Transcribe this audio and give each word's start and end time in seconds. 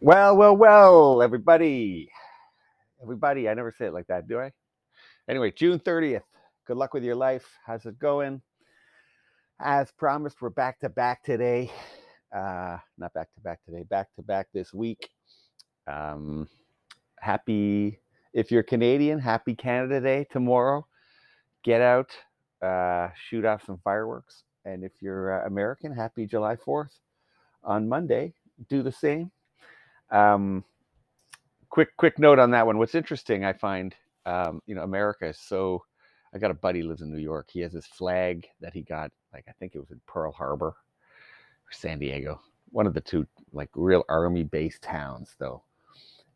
Well, 0.00 0.36
well, 0.36 0.56
well, 0.56 1.22
everybody. 1.22 2.08
Everybody, 3.02 3.48
I 3.48 3.54
never 3.54 3.74
say 3.76 3.86
it 3.86 3.92
like 3.92 4.06
that, 4.06 4.28
do 4.28 4.38
I? 4.38 4.52
Anyway, 5.28 5.50
June 5.50 5.80
30th. 5.80 6.22
Good 6.68 6.76
luck 6.76 6.94
with 6.94 7.02
your 7.02 7.16
life. 7.16 7.44
How's 7.66 7.84
it 7.84 7.98
going? 7.98 8.40
As 9.58 9.90
promised, 9.90 10.40
we're 10.40 10.50
back 10.50 10.78
to 10.80 10.88
back 10.88 11.24
today. 11.24 11.72
Uh, 12.32 12.76
not 12.96 13.12
back 13.12 13.34
to 13.34 13.40
back 13.40 13.58
today, 13.64 13.82
back 13.90 14.06
to 14.14 14.22
back 14.22 14.46
this 14.54 14.72
week. 14.72 15.10
Um, 15.88 16.48
happy, 17.18 17.98
if 18.32 18.52
you're 18.52 18.62
Canadian, 18.62 19.18
happy 19.18 19.56
Canada 19.56 20.00
Day 20.00 20.28
tomorrow. 20.30 20.86
Get 21.64 21.80
out, 21.80 22.10
uh, 22.62 23.08
shoot 23.28 23.44
off 23.44 23.64
some 23.66 23.80
fireworks. 23.82 24.44
And 24.64 24.84
if 24.84 24.92
you're 25.00 25.42
uh, 25.42 25.46
American, 25.48 25.92
happy 25.92 26.24
July 26.24 26.54
4th 26.54 26.92
on 27.64 27.88
Monday. 27.88 28.34
Do 28.68 28.84
the 28.84 28.92
same 28.92 29.32
um, 30.10 30.64
quick 31.68 31.96
quick 31.96 32.18
note 32.18 32.38
on 32.38 32.50
that 32.52 32.66
one. 32.66 32.78
What's 32.78 32.94
interesting, 32.94 33.44
I 33.44 33.52
find, 33.52 33.94
um, 34.26 34.62
you 34.66 34.74
know, 34.74 34.82
America 34.82 35.26
is 35.26 35.38
so. 35.38 35.82
I 36.34 36.38
got 36.38 36.50
a 36.50 36.54
buddy 36.54 36.82
lives 36.82 37.00
in 37.00 37.10
New 37.10 37.20
York. 37.20 37.48
He 37.50 37.60
has 37.60 37.72
this 37.72 37.86
flag 37.86 38.46
that 38.60 38.74
he 38.74 38.82
got, 38.82 39.10
like 39.32 39.46
I 39.48 39.52
think 39.52 39.74
it 39.74 39.78
was 39.78 39.90
in 39.90 40.00
Pearl 40.06 40.30
Harbor 40.30 40.66
or 40.66 41.72
San 41.72 41.98
Diego, 41.98 42.38
one 42.70 42.86
of 42.86 42.92
the 42.92 43.00
two, 43.00 43.26
like 43.52 43.70
real 43.74 44.04
army 44.10 44.44
based 44.44 44.82
towns. 44.82 45.34
Though 45.38 45.62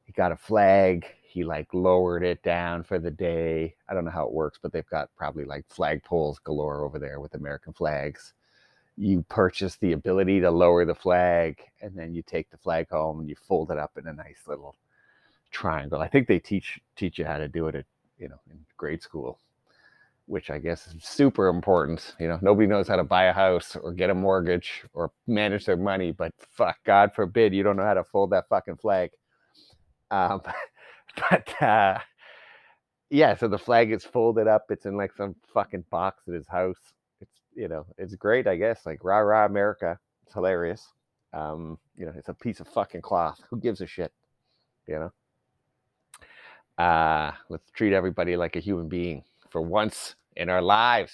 he 0.05 0.13
got 0.13 0.33
a 0.33 0.37
flag. 0.37 1.07
He 1.23 1.45
like 1.45 1.73
lowered 1.73 2.23
it 2.25 2.43
down 2.43 2.85
for 2.85 2.99
the 2.99 3.11
day. 3.11 3.75
I 3.89 3.95
don't 3.95 4.05
know 4.05 4.11
how 4.11 4.27
it 4.27 4.33
works, 4.33 4.59
but 4.61 4.73
they've 4.73 4.89
got 4.89 5.09
probably 5.17 5.45
like 5.45 5.67
flagpoles 5.69 6.43
galore 6.43 6.85
over 6.85 6.99
there 6.99 7.21
with 7.21 7.35
American 7.35 7.73
flags 7.73 8.35
you 8.97 9.25
purchase 9.29 9.77
the 9.77 9.93
ability 9.93 10.41
to 10.41 10.51
lower 10.51 10.85
the 10.85 10.95
flag 10.95 11.59
and 11.81 11.97
then 11.97 12.15
you 12.15 12.23
take 12.23 12.51
the 12.51 12.59
flag 12.59 12.89
home 12.91 13.21
and 13.21 13.29
you 13.29 13.37
fold 13.37 13.71
it 13.71 13.79
up 13.79 13.93
in 13.97 14.07
a 14.07 14.13
nice 14.13 14.43
little 14.47 14.77
triangle. 15.51 16.01
I 16.01 16.09
think 16.09 16.29
they 16.29 16.39
teach 16.39 16.81
teach 16.97 17.19
you 17.19 17.25
how 17.25 17.39
to 17.39 17.49
do 17.49 17.69
it 17.69 17.75
at 17.75 17.87
you 18.19 18.29
know 18.29 18.41
in 18.51 18.59
grade 18.77 19.03
school, 19.03 19.39
which 20.27 20.51
I 20.51 20.59
guess 20.59 20.87
is 20.87 21.05
super 21.05 21.49
important. 21.49 22.15
You 22.21 22.29
know, 22.29 22.39
nobody 22.43 22.67
knows 22.67 22.89
how 22.89 22.97
to 22.97 23.05
buy 23.05 23.25
a 23.25 23.33
house 23.33 23.77
or 23.77 23.93
get 23.93 24.11
a 24.11 24.15
mortgage 24.15 24.85
or 24.93 25.11
manage 25.27 25.65
their 25.65 25.77
money, 25.77 26.13
but 26.13 26.33
fuck, 26.39 26.77
God 26.85 27.13
forbid 27.15 27.55
you 27.55 27.63
don't 27.63 27.77
know 27.77 27.85
how 27.85 27.95
to 27.95 28.05
fold 28.05 28.31
that 28.31 28.49
fucking 28.49 28.77
flag. 28.77 29.11
Um, 30.11 30.43
but 31.31 31.63
uh, 31.63 31.99
yeah, 33.11 33.37
so 33.37 33.49
the 33.49 33.59
flag 33.59 33.93
is 33.93 34.05
folded 34.05 34.49
up. 34.49 34.67
It's 34.71 34.87
in 34.87 34.97
like 34.97 35.15
some 35.15 35.35
fucking 35.53 35.85
box 35.91 36.23
at 36.29 36.35
his 36.35 36.49
house 36.49 36.93
you 37.55 37.69
know, 37.69 37.87
it's 37.99 38.15
great, 38.15 38.47
I 38.47 38.57
guess. 38.57 38.85
Like 38.87 39.05
rah 39.05 39.19
rah 39.19 39.47
America. 39.47 39.99
It's 40.25 40.35
hilarious. 40.35 40.87
Um, 41.33 41.79
you 41.97 42.07
know, 42.07 42.13
it's 42.17 42.29
a 42.29 42.35
piece 42.35 42.61
of 42.61 42.69
fucking 42.69 43.03
cloth. 43.03 43.41
Who 43.51 43.59
gives 43.61 43.81
a 43.81 43.87
shit? 43.87 44.13
You 44.87 45.11
know? 46.79 46.83
Uh, 46.83 47.33
let's 47.49 47.71
treat 47.71 47.93
everybody 47.93 48.37
like 48.37 48.57
a 48.57 48.61
human 48.61 48.89
being 48.89 49.23
for 49.51 49.61
once 49.61 50.17
in 50.37 50.49
our 50.49 50.63
lives. 50.63 51.13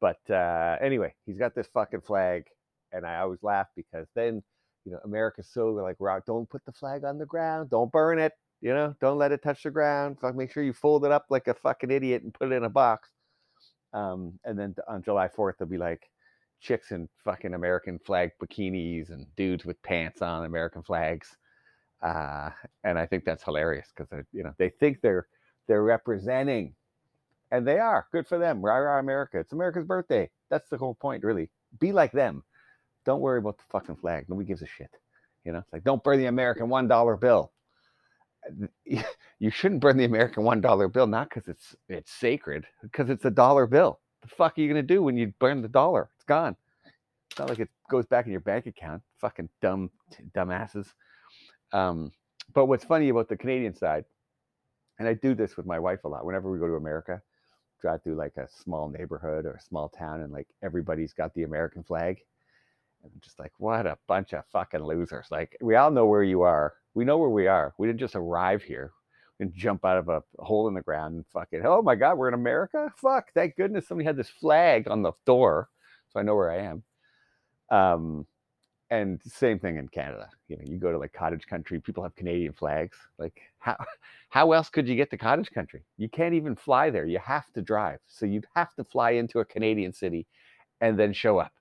But 0.00 0.18
uh, 0.30 0.76
anyway, 0.80 1.14
he's 1.26 1.38
got 1.38 1.54
this 1.54 1.68
fucking 1.72 2.02
flag, 2.02 2.44
and 2.92 3.06
I 3.06 3.18
always 3.18 3.42
laugh 3.42 3.66
because 3.76 4.06
then, 4.14 4.42
you 4.84 4.92
know, 4.92 4.98
America's 5.04 5.48
so 5.52 5.68
like, 5.68 5.96
rock, 5.98 6.24
don't 6.26 6.48
put 6.48 6.64
the 6.64 6.72
flag 6.72 7.04
on 7.04 7.18
the 7.18 7.26
ground, 7.26 7.70
don't 7.70 7.92
burn 7.92 8.18
it, 8.18 8.32
you 8.60 8.72
know, 8.72 8.94
don't 9.00 9.18
let 9.18 9.32
it 9.32 9.42
touch 9.42 9.62
the 9.62 9.70
ground. 9.70 10.18
Fuck, 10.20 10.34
make 10.34 10.52
sure 10.52 10.62
you 10.62 10.72
fold 10.72 11.04
it 11.04 11.12
up 11.12 11.26
like 11.28 11.48
a 11.48 11.54
fucking 11.54 11.90
idiot 11.90 12.22
and 12.22 12.32
put 12.32 12.50
it 12.50 12.54
in 12.54 12.64
a 12.64 12.70
box. 12.70 13.10
Um, 13.92 14.38
and 14.44 14.58
then 14.58 14.74
on 14.88 15.02
July 15.02 15.28
4th, 15.28 15.54
there'll 15.58 15.70
be 15.70 15.78
like 15.78 16.10
chicks 16.60 16.92
in 16.92 17.08
fucking 17.24 17.54
American 17.54 17.98
flag 17.98 18.32
bikinis 18.42 19.10
and 19.10 19.26
dudes 19.36 19.64
with 19.64 19.82
pants 19.82 20.22
on 20.22 20.44
American 20.44 20.82
flags. 20.82 21.36
Uh, 22.02 22.50
and 22.84 22.98
I 22.98 23.06
think 23.06 23.24
that's 23.24 23.44
hilarious 23.44 23.92
because 23.94 24.24
you 24.32 24.42
know 24.42 24.54
they 24.58 24.70
think 24.70 25.00
they're 25.02 25.26
they're 25.68 25.82
representing, 25.82 26.74
and 27.50 27.66
they 27.66 27.78
are. 27.78 28.06
Good 28.10 28.26
for 28.26 28.38
them. 28.38 28.62
Rah 28.62 28.76
rah 28.76 28.98
America. 28.98 29.38
It's 29.38 29.52
America's 29.52 29.84
birthday. 29.84 30.30
That's 30.50 30.68
the 30.70 30.78
whole 30.78 30.94
point, 30.94 31.24
really. 31.24 31.50
Be 31.78 31.92
like 31.92 32.12
them. 32.12 32.42
Don't 33.04 33.20
worry 33.20 33.38
about 33.38 33.58
the 33.58 33.64
fucking 33.70 33.96
flag. 33.96 34.26
Nobody 34.28 34.46
gives 34.46 34.62
a 34.62 34.66
shit. 34.66 34.90
You 35.44 35.52
know, 35.52 35.58
it's 35.58 35.72
like 35.72 35.84
don't 35.84 36.02
burn 36.02 36.18
the 36.18 36.26
American 36.26 36.68
one 36.68 36.88
dollar 36.88 37.16
bill. 37.16 37.52
you 39.40 39.50
shouldn't 39.50 39.80
burn 39.80 39.96
the 39.96 40.04
American 40.04 40.44
one 40.44 40.60
dollar 40.60 40.86
bill, 40.86 41.06
not 41.06 41.30
because 41.30 41.48
it's 41.48 41.74
it's 41.88 42.12
sacred, 42.12 42.66
because 42.82 43.10
it's 43.10 43.24
a 43.24 43.30
dollar 43.30 43.66
bill. 43.66 43.98
The 44.22 44.28
fuck 44.28 44.56
are 44.56 44.60
you 44.60 44.68
gonna 44.68 44.82
do 44.82 45.02
when 45.02 45.16
you 45.16 45.32
burn 45.40 45.62
the 45.62 45.68
dollar? 45.68 46.10
It's 46.14 46.24
gone. 46.24 46.54
It's 47.30 47.38
not 47.38 47.48
like 47.48 47.58
it 47.58 47.70
goes 47.90 48.06
back 48.06 48.26
in 48.26 48.32
your 48.32 48.42
bank 48.42 48.66
account. 48.66 49.02
Fucking 49.18 49.48
dumb 49.62 49.90
dumbasses. 50.34 50.86
Um, 51.72 52.12
but 52.52 52.66
what's 52.66 52.84
funny 52.84 53.08
about 53.08 53.28
the 53.28 53.36
Canadian 53.36 53.74
side, 53.74 54.04
and 54.98 55.08
I 55.08 55.14
do 55.14 55.34
this 55.34 55.56
with 55.56 55.66
my 55.66 55.78
wife 55.78 56.04
a 56.04 56.08
lot. 56.08 56.26
Whenever 56.26 56.50
we 56.50 56.58
go 56.58 56.66
to 56.66 56.74
America, 56.74 57.22
drive 57.80 58.02
through 58.02 58.16
like 58.16 58.36
a 58.36 58.46
small 58.62 58.90
neighborhood 58.90 59.46
or 59.46 59.52
a 59.52 59.60
small 59.60 59.88
town, 59.88 60.20
and 60.20 60.32
like 60.32 60.48
everybody's 60.62 61.14
got 61.14 61.32
the 61.34 61.44
American 61.44 61.82
flag. 61.82 62.18
And 63.02 63.10
I'm 63.14 63.20
just 63.22 63.38
like, 63.38 63.52
what 63.56 63.86
a 63.86 63.96
bunch 64.06 64.34
of 64.34 64.44
fucking 64.52 64.84
losers. 64.84 65.28
Like, 65.30 65.56
we 65.62 65.76
all 65.76 65.90
know 65.90 66.04
where 66.04 66.22
you 66.22 66.42
are 66.42 66.74
we 66.94 67.04
know 67.04 67.18
where 67.18 67.30
we 67.30 67.46
are. 67.46 67.72
We 67.78 67.86
didn't 67.86 68.00
just 68.00 68.16
arrive 68.16 68.62
here 68.62 68.92
and 69.40 69.52
jump 69.54 69.84
out 69.84 69.96
of 69.96 70.08
a 70.08 70.22
hole 70.38 70.68
in 70.68 70.74
the 70.74 70.82
ground 70.82 71.14
and 71.16 71.24
fuck 71.26 71.48
it. 71.52 71.62
Oh 71.64 71.82
my 71.82 71.94
God, 71.94 72.18
we're 72.18 72.28
in 72.28 72.34
America? 72.34 72.92
Fuck, 72.96 73.32
thank 73.34 73.56
goodness 73.56 73.88
somebody 73.88 74.06
had 74.06 74.16
this 74.16 74.28
flag 74.28 74.88
on 74.88 75.02
the 75.02 75.12
door 75.26 75.68
so 76.12 76.20
I 76.20 76.22
know 76.22 76.34
where 76.34 76.50
I 76.50 76.58
am. 76.58 76.82
Um, 77.70 78.26
and 78.90 79.20
same 79.22 79.60
thing 79.60 79.76
in 79.76 79.86
Canada. 79.88 80.28
You 80.48 80.56
know, 80.56 80.64
you 80.66 80.78
go 80.78 80.90
to 80.90 80.98
like 80.98 81.12
cottage 81.12 81.46
country, 81.46 81.80
people 81.80 82.02
have 82.02 82.14
Canadian 82.16 82.52
flags. 82.52 82.98
Like 83.18 83.40
how 83.58 83.76
how 84.28 84.52
else 84.52 84.68
could 84.68 84.88
you 84.88 84.96
get 84.96 85.10
to 85.10 85.16
cottage 85.16 85.50
country? 85.50 85.84
You 85.96 86.08
can't 86.08 86.34
even 86.34 86.56
fly 86.56 86.90
there. 86.90 87.06
You 87.06 87.20
have 87.20 87.52
to 87.52 87.62
drive. 87.62 88.00
So 88.08 88.26
you'd 88.26 88.46
have 88.56 88.74
to 88.74 88.84
fly 88.84 89.12
into 89.12 89.38
a 89.38 89.44
Canadian 89.44 89.92
city 89.92 90.26
and 90.80 90.98
then 90.98 91.12
show 91.12 91.38
up. 91.38 91.52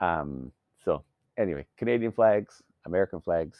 Um, 0.00 0.52
so 0.84 1.04
anyway, 1.36 1.66
Canadian 1.76 2.12
flags, 2.12 2.62
American 2.86 3.20
flags, 3.20 3.58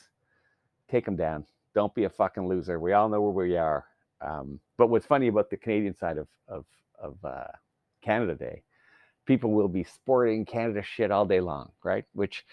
take 0.90 1.04
them 1.04 1.16
down. 1.16 1.46
Don't 1.78 1.94
be 1.94 2.02
a 2.02 2.10
fucking 2.10 2.48
loser. 2.48 2.80
We 2.80 2.92
all 2.92 3.08
know 3.08 3.20
where 3.20 3.46
we 3.46 3.56
are. 3.56 3.86
Um, 4.20 4.58
but 4.78 4.90
what's 4.90 5.06
funny 5.06 5.28
about 5.28 5.48
the 5.48 5.56
Canadian 5.56 5.94
side 5.94 6.18
of 6.18 6.26
of 6.48 6.64
of 7.00 7.24
uh, 7.24 7.52
Canada 8.02 8.34
Day, 8.34 8.64
people 9.26 9.52
will 9.52 9.68
be 9.68 9.84
sporting 9.84 10.44
Canada 10.44 10.82
shit 10.82 11.12
all 11.12 11.24
day 11.24 11.38
long, 11.40 11.70
right? 11.84 12.04
Which 12.14 12.44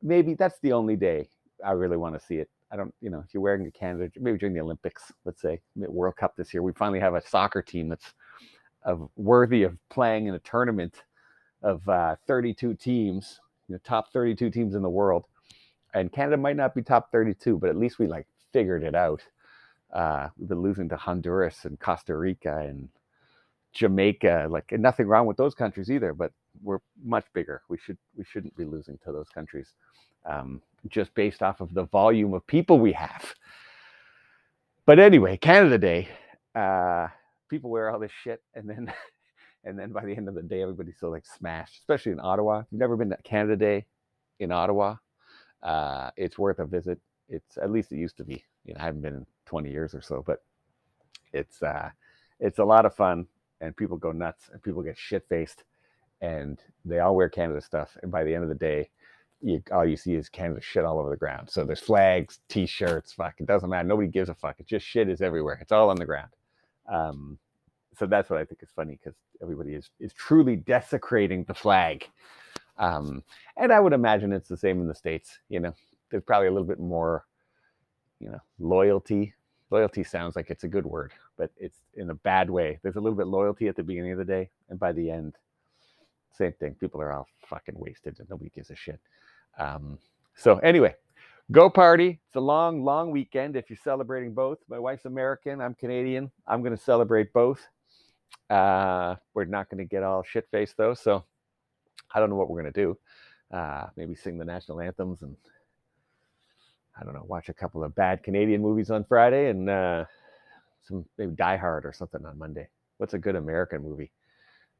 maybe 0.00 0.34
that's 0.34 0.60
the 0.60 0.74
only 0.74 0.94
day 0.94 1.28
I 1.66 1.72
really 1.72 1.96
want 1.96 2.16
to 2.16 2.24
see 2.24 2.36
it. 2.36 2.48
I 2.70 2.76
don't, 2.76 2.94
you 3.00 3.10
know, 3.10 3.18
if 3.18 3.34
you're 3.34 3.42
wearing 3.42 3.66
a 3.66 3.70
Canada, 3.72 4.12
maybe 4.20 4.38
during 4.38 4.54
the 4.54 4.60
Olympics, 4.60 5.10
let's 5.24 5.42
say 5.42 5.60
World 5.74 6.14
Cup 6.14 6.36
this 6.36 6.54
year, 6.54 6.62
we 6.62 6.72
finally 6.72 7.00
have 7.00 7.16
a 7.16 7.28
soccer 7.28 7.62
team 7.62 7.88
that's 7.88 8.14
of 8.84 9.08
worthy 9.16 9.64
of 9.64 9.76
playing 9.88 10.28
in 10.28 10.36
a 10.36 10.38
tournament 10.38 11.02
of 11.64 11.88
uh, 11.88 12.14
32 12.28 12.74
teams, 12.74 13.40
you 13.66 13.74
know, 13.74 13.80
top 13.82 14.12
32 14.12 14.50
teams 14.50 14.76
in 14.76 14.82
the 14.82 14.88
world 14.88 15.24
and 15.94 16.12
Canada 16.12 16.36
might 16.36 16.56
not 16.56 16.74
be 16.74 16.82
top 16.82 17.10
32, 17.12 17.58
but 17.58 17.70
at 17.70 17.76
least 17.76 17.98
we 17.98 18.06
like 18.06 18.26
figured 18.52 18.82
it 18.82 18.94
out. 18.94 19.22
Uh, 19.92 20.28
we've 20.36 20.48
been 20.48 20.62
losing 20.62 20.88
to 20.88 20.96
Honduras 20.96 21.64
and 21.64 21.78
Costa 21.80 22.16
Rica 22.16 22.58
and 22.58 22.88
Jamaica. 23.72 24.48
Like, 24.50 24.72
nothing 24.72 25.06
wrong 25.06 25.26
with 25.26 25.36
those 25.36 25.54
countries 25.54 25.90
either, 25.90 26.12
but 26.12 26.32
we're 26.62 26.80
much 27.02 27.24
bigger. 27.32 27.62
We 27.68 27.78
should 27.78 27.98
we 28.16 28.24
shouldn't 28.24 28.56
be 28.56 28.64
losing 28.64 28.98
to 29.04 29.12
those 29.12 29.28
countries, 29.28 29.74
um, 30.26 30.60
just 30.88 31.14
based 31.14 31.42
off 31.42 31.60
of 31.60 31.72
the 31.74 31.84
volume 31.84 32.34
of 32.34 32.46
people 32.46 32.78
we 32.78 32.92
have. 32.92 33.34
But 34.86 34.98
anyway, 34.98 35.36
Canada 35.36 35.78
Day, 35.78 36.08
uh, 36.54 37.08
people 37.48 37.70
wear 37.70 37.90
all 37.90 37.98
this 37.98 38.12
shit, 38.24 38.42
and 38.54 38.68
then 38.68 38.92
and 39.64 39.78
then 39.78 39.92
by 39.92 40.04
the 40.04 40.16
end 40.16 40.28
of 40.28 40.34
the 40.34 40.42
day, 40.42 40.62
everybody's 40.62 40.98
so 40.98 41.10
like 41.10 41.26
smashed, 41.26 41.78
especially 41.78 42.12
in 42.12 42.20
Ottawa. 42.20 42.60
If 42.60 42.66
you've 42.70 42.80
never 42.80 42.96
been 42.96 43.10
to 43.10 43.16
Canada 43.22 43.56
Day 43.56 43.86
in 44.38 44.52
Ottawa, 44.52 44.96
uh, 45.62 46.10
it's 46.16 46.38
worth 46.38 46.58
a 46.58 46.66
visit. 46.66 46.98
It's 47.28 47.58
at 47.58 47.70
least 47.70 47.92
it 47.92 47.98
used 47.98 48.16
to 48.18 48.24
be. 48.24 48.44
You 48.64 48.74
know, 48.74 48.80
I 48.80 48.84
haven't 48.84 49.02
been 49.02 49.14
in 49.14 49.26
20 49.46 49.70
years 49.70 49.94
or 49.94 50.00
so, 50.00 50.22
but 50.26 50.42
it's 51.32 51.62
uh, 51.62 51.90
it's 52.40 52.58
a 52.58 52.64
lot 52.64 52.86
of 52.86 52.94
fun, 52.94 53.26
and 53.60 53.76
people 53.76 53.96
go 53.96 54.12
nuts, 54.12 54.50
and 54.52 54.62
people 54.62 54.82
get 54.82 54.98
shit 54.98 55.26
faced, 55.28 55.64
and 56.20 56.58
they 56.84 57.00
all 57.00 57.16
wear 57.16 57.28
Canada 57.28 57.60
stuff, 57.60 57.96
and 58.02 58.10
by 58.10 58.24
the 58.24 58.34
end 58.34 58.42
of 58.44 58.48
the 58.48 58.54
day, 58.54 58.90
you, 59.40 59.62
all 59.72 59.86
you 59.86 59.96
see 59.96 60.14
is 60.14 60.28
Canada 60.28 60.60
shit 60.60 60.84
all 60.84 60.98
over 60.98 61.10
the 61.10 61.16
ground. 61.16 61.50
So 61.50 61.64
there's 61.64 61.80
flags, 61.80 62.40
T-shirts, 62.48 63.12
fuck, 63.12 63.34
it 63.38 63.46
doesn't 63.46 63.68
matter. 63.68 63.86
Nobody 63.86 64.08
gives 64.08 64.28
a 64.28 64.34
fuck. 64.34 64.56
It's 64.58 64.68
just 64.68 64.86
shit 64.86 65.08
is 65.08 65.20
everywhere. 65.20 65.58
It's 65.60 65.72
all 65.72 65.90
on 65.90 65.96
the 65.96 66.06
ground. 66.06 66.30
Um, 66.90 67.38
so 67.98 68.06
that's 68.06 68.30
what 68.30 68.40
I 68.40 68.44
think 68.44 68.62
is 68.62 68.70
funny 68.74 68.98
because 69.02 69.18
everybody 69.42 69.74
is 69.74 69.90
is 70.00 70.12
truly 70.12 70.56
desecrating 70.56 71.44
the 71.44 71.54
flag 71.54 72.06
um, 72.78 73.22
and 73.56 73.72
I 73.72 73.80
would 73.80 73.92
imagine 73.92 74.32
it's 74.32 74.48
the 74.48 74.56
same 74.56 74.80
in 74.80 74.88
the 74.88 74.94
States. 74.94 75.38
You 75.48 75.60
know, 75.60 75.74
there's 76.10 76.22
probably 76.22 76.48
a 76.48 76.52
little 76.52 76.66
bit 76.66 76.80
more, 76.80 77.26
you 78.20 78.30
know, 78.30 78.40
loyalty. 78.58 79.34
Loyalty 79.70 80.02
sounds 80.02 80.34
like 80.34 80.50
it's 80.50 80.64
a 80.64 80.68
good 80.68 80.86
word, 80.86 81.12
but 81.36 81.50
it's 81.58 81.80
in 81.94 82.10
a 82.10 82.14
bad 82.14 82.48
way. 82.48 82.78
There's 82.82 82.96
a 82.96 83.00
little 83.00 83.18
bit 83.18 83.26
loyalty 83.26 83.68
at 83.68 83.76
the 83.76 83.82
beginning 83.82 84.12
of 84.12 84.18
the 84.18 84.24
day, 84.24 84.48
and 84.70 84.78
by 84.78 84.92
the 84.92 85.10
end, 85.10 85.36
same 86.32 86.52
thing. 86.54 86.74
People 86.74 87.00
are 87.02 87.12
all 87.12 87.26
fucking 87.46 87.74
wasted 87.76 88.18
and 88.18 88.30
nobody 88.30 88.50
gives 88.54 88.70
a 88.70 88.76
shit. 88.76 89.00
Um, 89.58 89.98
so 90.36 90.58
anyway, 90.58 90.94
Go 91.50 91.70
party. 91.70 92.20
It's 92.26 92.36
a 92.36 92.40
long, 92.40 92.84
long 92.84 93.10
weekend 93.10 93.56
if 93.56 93.70
you're 93.70 93.78
celebrating 93.82 94.34
both. 94.34 94.58
My 94.68 94.78
wife's 94.78 95.06
American. 95.06 95.62
I'm 95.62 95.72
Canadian. 95.72 96.30
I'm 96.46 96.60
going 96.60 96.76
to 96.76 96.82
celebrate 96.82 97.32
both. 97.32 97.66
Uh, 98.50 99.16
we're 99.32 99.46
not 99.46 99.70
going 99.70 99.78
to 99.78 99.86
get 99.86 100.02
all 100.02 100.22
shit 100.22 100.46
faced 100.50 100.76
though. 100.76 100.92
So 100.92 101.24
I 102.14 102.20
don't 102.20 102.28
know 102.28 102.36
what 102.36 102.50
we're 102.50 102.60
going 102.60 102.72
to 102.74 102.82
do. 102.82 102.98
Uh, 103.50 103.86
maybe 103.96 104.14
sing 104.14 104.36
the 104.36 104.44
national 104.44 104.82
anthems 104.82 105.22
and 105.22 105.34
I 107.00 107.04
don't 107.04 107.14
know, 107.14 107.24
watch 107.26 107.48
a 107.48 107.54
couple 107.54 107.84
of 107.84 107.94
bad 107.94 108.22
Canadian 108.22 108.60
movies 108.60 108.90
on 108.90 109.04
Friday 109.04 109.50
and 109.50 109.70
uh, 109.70 110.04
some 110.82 111.04
maybe 111.16 111.32
Die 111.34 111.56
Hard 111.56 111.86
or 111.86 111.92
something 111.92 112.24
on 112.24 112.38
Monday. 112.38 112.68
What's 112.98 113.14
a 113.14 113.18
good 113.18 113.36
American 113.36 113.82
movie? 113.82 114.10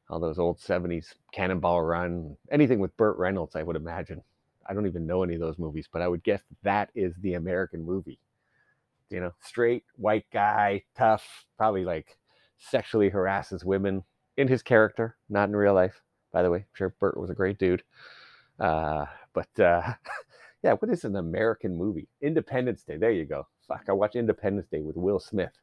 All 0.09 0.19
those 0.19 0.39
old 0.39 0.59
70s 0.59 1.13
Cannonball 1.31 1.81
Run, 1.81 2.35
anything 2.51 2.79
with 2.79 2.97
Burt 2.97 3.17
Reynolds, 3.17 3.55
I 3.55 3.63
would 3.63 3.75
imagine. 3.75 4.21
I 4.67 4.73
don't 4.73 4.87
even 4.87 5.05
know 5.05 5.23
any 5.23 5.35
of 5.35 5.39
those 5.39 5.57
movies, 5.59 5.87
but 5.91 6.01
I 6.01 6.07
would 6.07 6.23
guess 6.23 6.41
that 6.63 6.89
is 6.95 7.13
the 7.21 7.35
American 7.35 7.83
movie. 7.83 8.19
You 9.09 9.21
know, 9.21 9.33
straight 9.41 9.83
white 9.95 10.25
guy, 10.31 10.83
tough, 10.95 11.45
probably 11.57 11.85
like 11.85 12.17
sexually 12.59 13.09
harasses 13.09 13.63
women 13.63 14.03
in 14.37 14.47
his 14.47 14.61
character, 14.61 15.15
not 15.29 15.49
in 15.49 15.55
real 15.55 15.73
life. 15.73 16.01
By 16.31 16.43
the 16.43 16.51
way, 16.51 16.59
I'm 16.59 16.65
sure 16.73 16.95
Burt 16.99 17.19
was 17.19 17.29
a 17.29 17.35
great 17.35 17.57
dude. 17.57 17.83
Uh, 18.59 19.05
but 19.33 19.59
uh, 19.59 19.81
yeah, 20.63 20.73
what 20.73 20.91
is 20.91 21.05
an 21.05 21.15
American 21.15 21.77
movie? 21.77 22.07
Independence 22.21 22.83
Day. 22.83 22.97
There 22.97 23.11
you 23.11 23.25
go. 23.25 23.47
Fuck, 23.67 23.85
I 23.87 23.93
watch 23.93 24.15
Independence 24.15 24.67
Day 24.67 24.81
with 24.81 24.97
Will 24.97 25.19
Smith. 25.19 25.53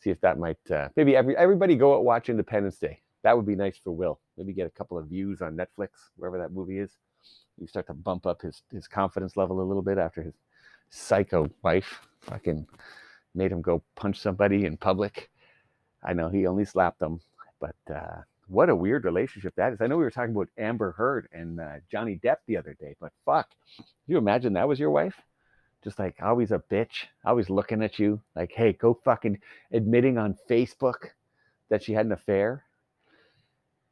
See 0.00 0.10
if 0.10 0.20
that 0.20 0.38
might 0.38 0.58
uh, 0.70 0.88
maybe 0.96 1.14
every 1.16 1.36
everybody 1.36 1.76
go 1.76 1.94
out 1.94 2.04
watch 2.04 2.28
Independence 2.28 2.78
Day. 2.78 3.00
That 3.22 3.36
would 3.36 3.46
be 3.46 3.54
nice 3.54 3.78
for 3.82 3.92
Will. 3.92 4.20
Maybe 4.36 4.52
get 4.52 4.66
a 4.66 4.70
couple 4.70 4.98
of 4.98 5.06
views 5.06 5.42
on 5.42 5.56
Netflix, 5.56 5.88
wherever 6.16 6.38
that 6.38 6.52
movie 6.52 6.78
is 6.78 6.96
you 7.58 7.66
start 7.66 7.86
to 7.86 7.94
bump 7.94 8.26
up 8.26 8.42
his 8.42 8.62
his 8.70 8.88
confidence 8.88 9.36
level 9.36 9.60
a 9.60 9.62
little 9.62 9.82
bit 9.82 9.98
after 9.98 10.22
his 10.22 10.34
psycho 10.90 11.48
wife 11.62 12.00
fucking 12.20 12.66
made 13.34 13.52
him 13.52 13.62
go 13.62 13.82
punch 13.94 14.18
somebody 14.18 14.66
in 14.66 14.76
public. 14.76 15.30
I 16.04 16.12
know 16.12 16.28
he 16.28 16.46
only 16.46 16.64
slapped 16.64 16.98
them, 16.98 17.20
but 17.60 17.76
uh, 17.92 18.22
what 18.48 18.68
a 18.68 18.76
weird 18.76 19.04
relationship 19.04 19.54
that 19.56 19.72
is. 19.72 19.80
I 19.80 19.86
know 19.86 19.96
we 19.96 20.04
were 20.04 20.10
talking 20.10 20.34
about 20.34 20.48
Amber 20.58 20.92
Heard 20.92 21.28
and 21.32 21.60
uh, 21.60 21.76
Johnny 21.90 22.18
Depp 22.22 22.38
the 22.46 22.56
other 22.56 22.74
day, 22.74 22.94
but 23.00 23.12
fuck, 23.24 23.48
Can 23.76 23.84
you 24.06 24.18
imagine 24.18 24.52
that 24.54 24.68
was 24.68 24.78
your 24.78 24.90
wife? 24.90 25.14
Just 25.82 25.98
like 25.98 26.16
always 26.22 26.52
a 26.52 26.62
bitch, 26.70 27.06
always 27.24 27.50
looking 27.50 27.82
at 27.82 27.98
you 27.98 28.20
like, 28.36 28.52
hey, 28.52 28.72
go 28.72 28.98
fucking 29.04 29.38
admitting 29.72 30.16
on 30.18 30.36
Facebook 30.48 31.10
that 31.70 31.82
she 31.82 31.92
had 31.92 32.06
an 32.06 32.12
affair. 32.12 32.64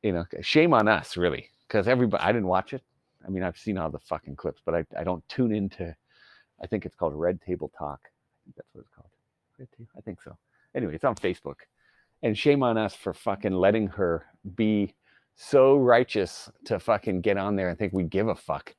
You 0.02 0.12
know, 0.12 0.24
shame 0.40 0.72
on 0.72 0.88
us, 0.88 1.16
really, 1.16 1.48
because 1.66 1.88
everybody. 1.88 2.22
I 2.22 2.32
didn't 2.32 2.46
watch 2.48 2.72
it. 2.72 2.82
I 3.26 3.30
mean, 3.30 3.42
I've 3.42 3.58
seen 3.58 3.76
all 3.76 3.90
the 3.90 3.98
fucking 3.98 4.36
clips, 4.36 4.62
but 4.64 4.74
I, 4.74 4.86
I 4.98 5.04
don't 5.04 5.26
tune 5.28 5.52
into, 5.52 5.94
I 6.62 6.66
think 6.66 6.86
it's 6.86 6.94
called 6.94 7.14
Red 7.14 7.40
Table 7.42 7.70
Talk. 7.76 8.00
I 8.04 8.40
think 8.44 8.56
that's 8.56 8.68
what 8.72 8.80
it's 8.82 8.94
called. 8.94 9.08
I 9.96 10.00
think 10.00 10.22
so. 10.22 10.36
Anyway, 10.74 10.94
it's 10.94 11.04
on 11.04 11.16
Facebook. 11.16 11.56
And 12.22 12.36
shame 12.36 12.62
on 12.62 12.76
us 12.76 12.94
for 12.94 13.14
fucking 13.14 13.52
letting 13.52 13.86
her 13.88 14.26
be 14.54 14.94
so 15.36 15.76
righteous 15.76 16.50
to 16.66 16.78
fucking 16.78 17.22
get 17.22 17.38
on 17.38 17.56
there 17.56 17.70
and 17.70 17.78
think 17.78 17.92
we 17.92 18.02
give 18.02 18.28
a 18.28 18.34
fuck. 18.34 18.74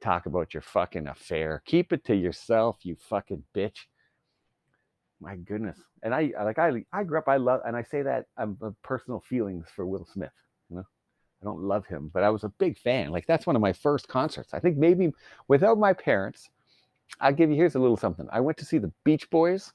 Talk 0.00 0.26
about 0.26 0.54
your 0.54 0.60
fucking 0.60 1.06
affair. 1.06 1.62
Keep 1.66 1.92
it 1.92 2.04
to 2.06 2.16
yourself, 2.16 2.78
you 2.82 2.96
fucking 2.96 3.44
bitch. 3.54 3.86
My 5.20 5.36
goodness. 5.36 5.78
And 6.02 6.14
I 6.14 6.32
like 6.44 6.58
I 6.58 6.84
I 6.92 7.04
grew 7.04 7.18
up 7.18 7.28
I 7.28 7.36
love 7.36 7.60
and 7.66 7.76
I 7.76 7.82
say 7.82 8.02
that 8.02 8.26
I'm 8.36 8.56
um, 8.62 8.76
personal 8.82 9.20
feelings 9.20 9.66
for 9.74 9.86
Will 9.86 10.04
Smith. 10.04 10.30
You 10.70 10.76
know. 10.76 10.84
I 11.40 11.44
don't 11.44 11.62
love 11.62 11.86
him, 11.86 12.10
but 12.12 12.24
I 12.24 12.30
was 12.30 12.44
a 12.44 12.48
big 12.58 12.78
fan. 12.78 13.10
Like 13.10 13.26
that's 13.26 13.46
one 13.46 13.56
of 13.56 13.62
my 13.62 13.72
first 13.72 14.08
concerts. 14.08 14.54
I 14.54 14.60
think 14.60 14.76
maybe 14.76 15.12
without 15.46 15.78
my 15.78 15.92
parents, 15.92 16.50
I'll 17.20 17.32
give 17.32 17.50
you 17.50 17.56
here's 17.56 17.76
a 17.76 17.80
little 17.80 17.96
something. 17.96 18.26
I 18.32 18.40
went 18.40 18.58
to 18.58 18.64
see 18.64 18.78
the 18.78 18.92
Beach 19.04 19.28
Boys, 19.30 19.72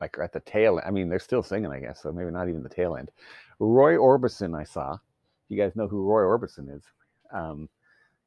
like 0.00 0.16
at 0.22 0.32
the 0.32 0.40
tail. 0.40 0.80
I 0.84 0.90
mean, 0.90 1.08
they're 1.08 1.18
still 1.18 1.42
singing, 1.42 1.70
I 1.70 1.80
guess, 1.80 2.02
so 2.02 2.12
maybe 2.12 2.30
not 2.30 2.48
even 2.48 2.62
the 2.62 2.68
tail 2.68 2.96
end. 2.96 3.10
Roy 3.58 3.94
Orbison, 3.94 4.58
I 4.58 4.64
saw. 4.64 4.98
You 5.48 5.56
guys 5.56 5.76
know 5.76 5.88
who 5.88 6.02
Roy 6.02 6.22
Orbison 6.22 6.74
is. 6.74 6.82
Um, 7.32 7.68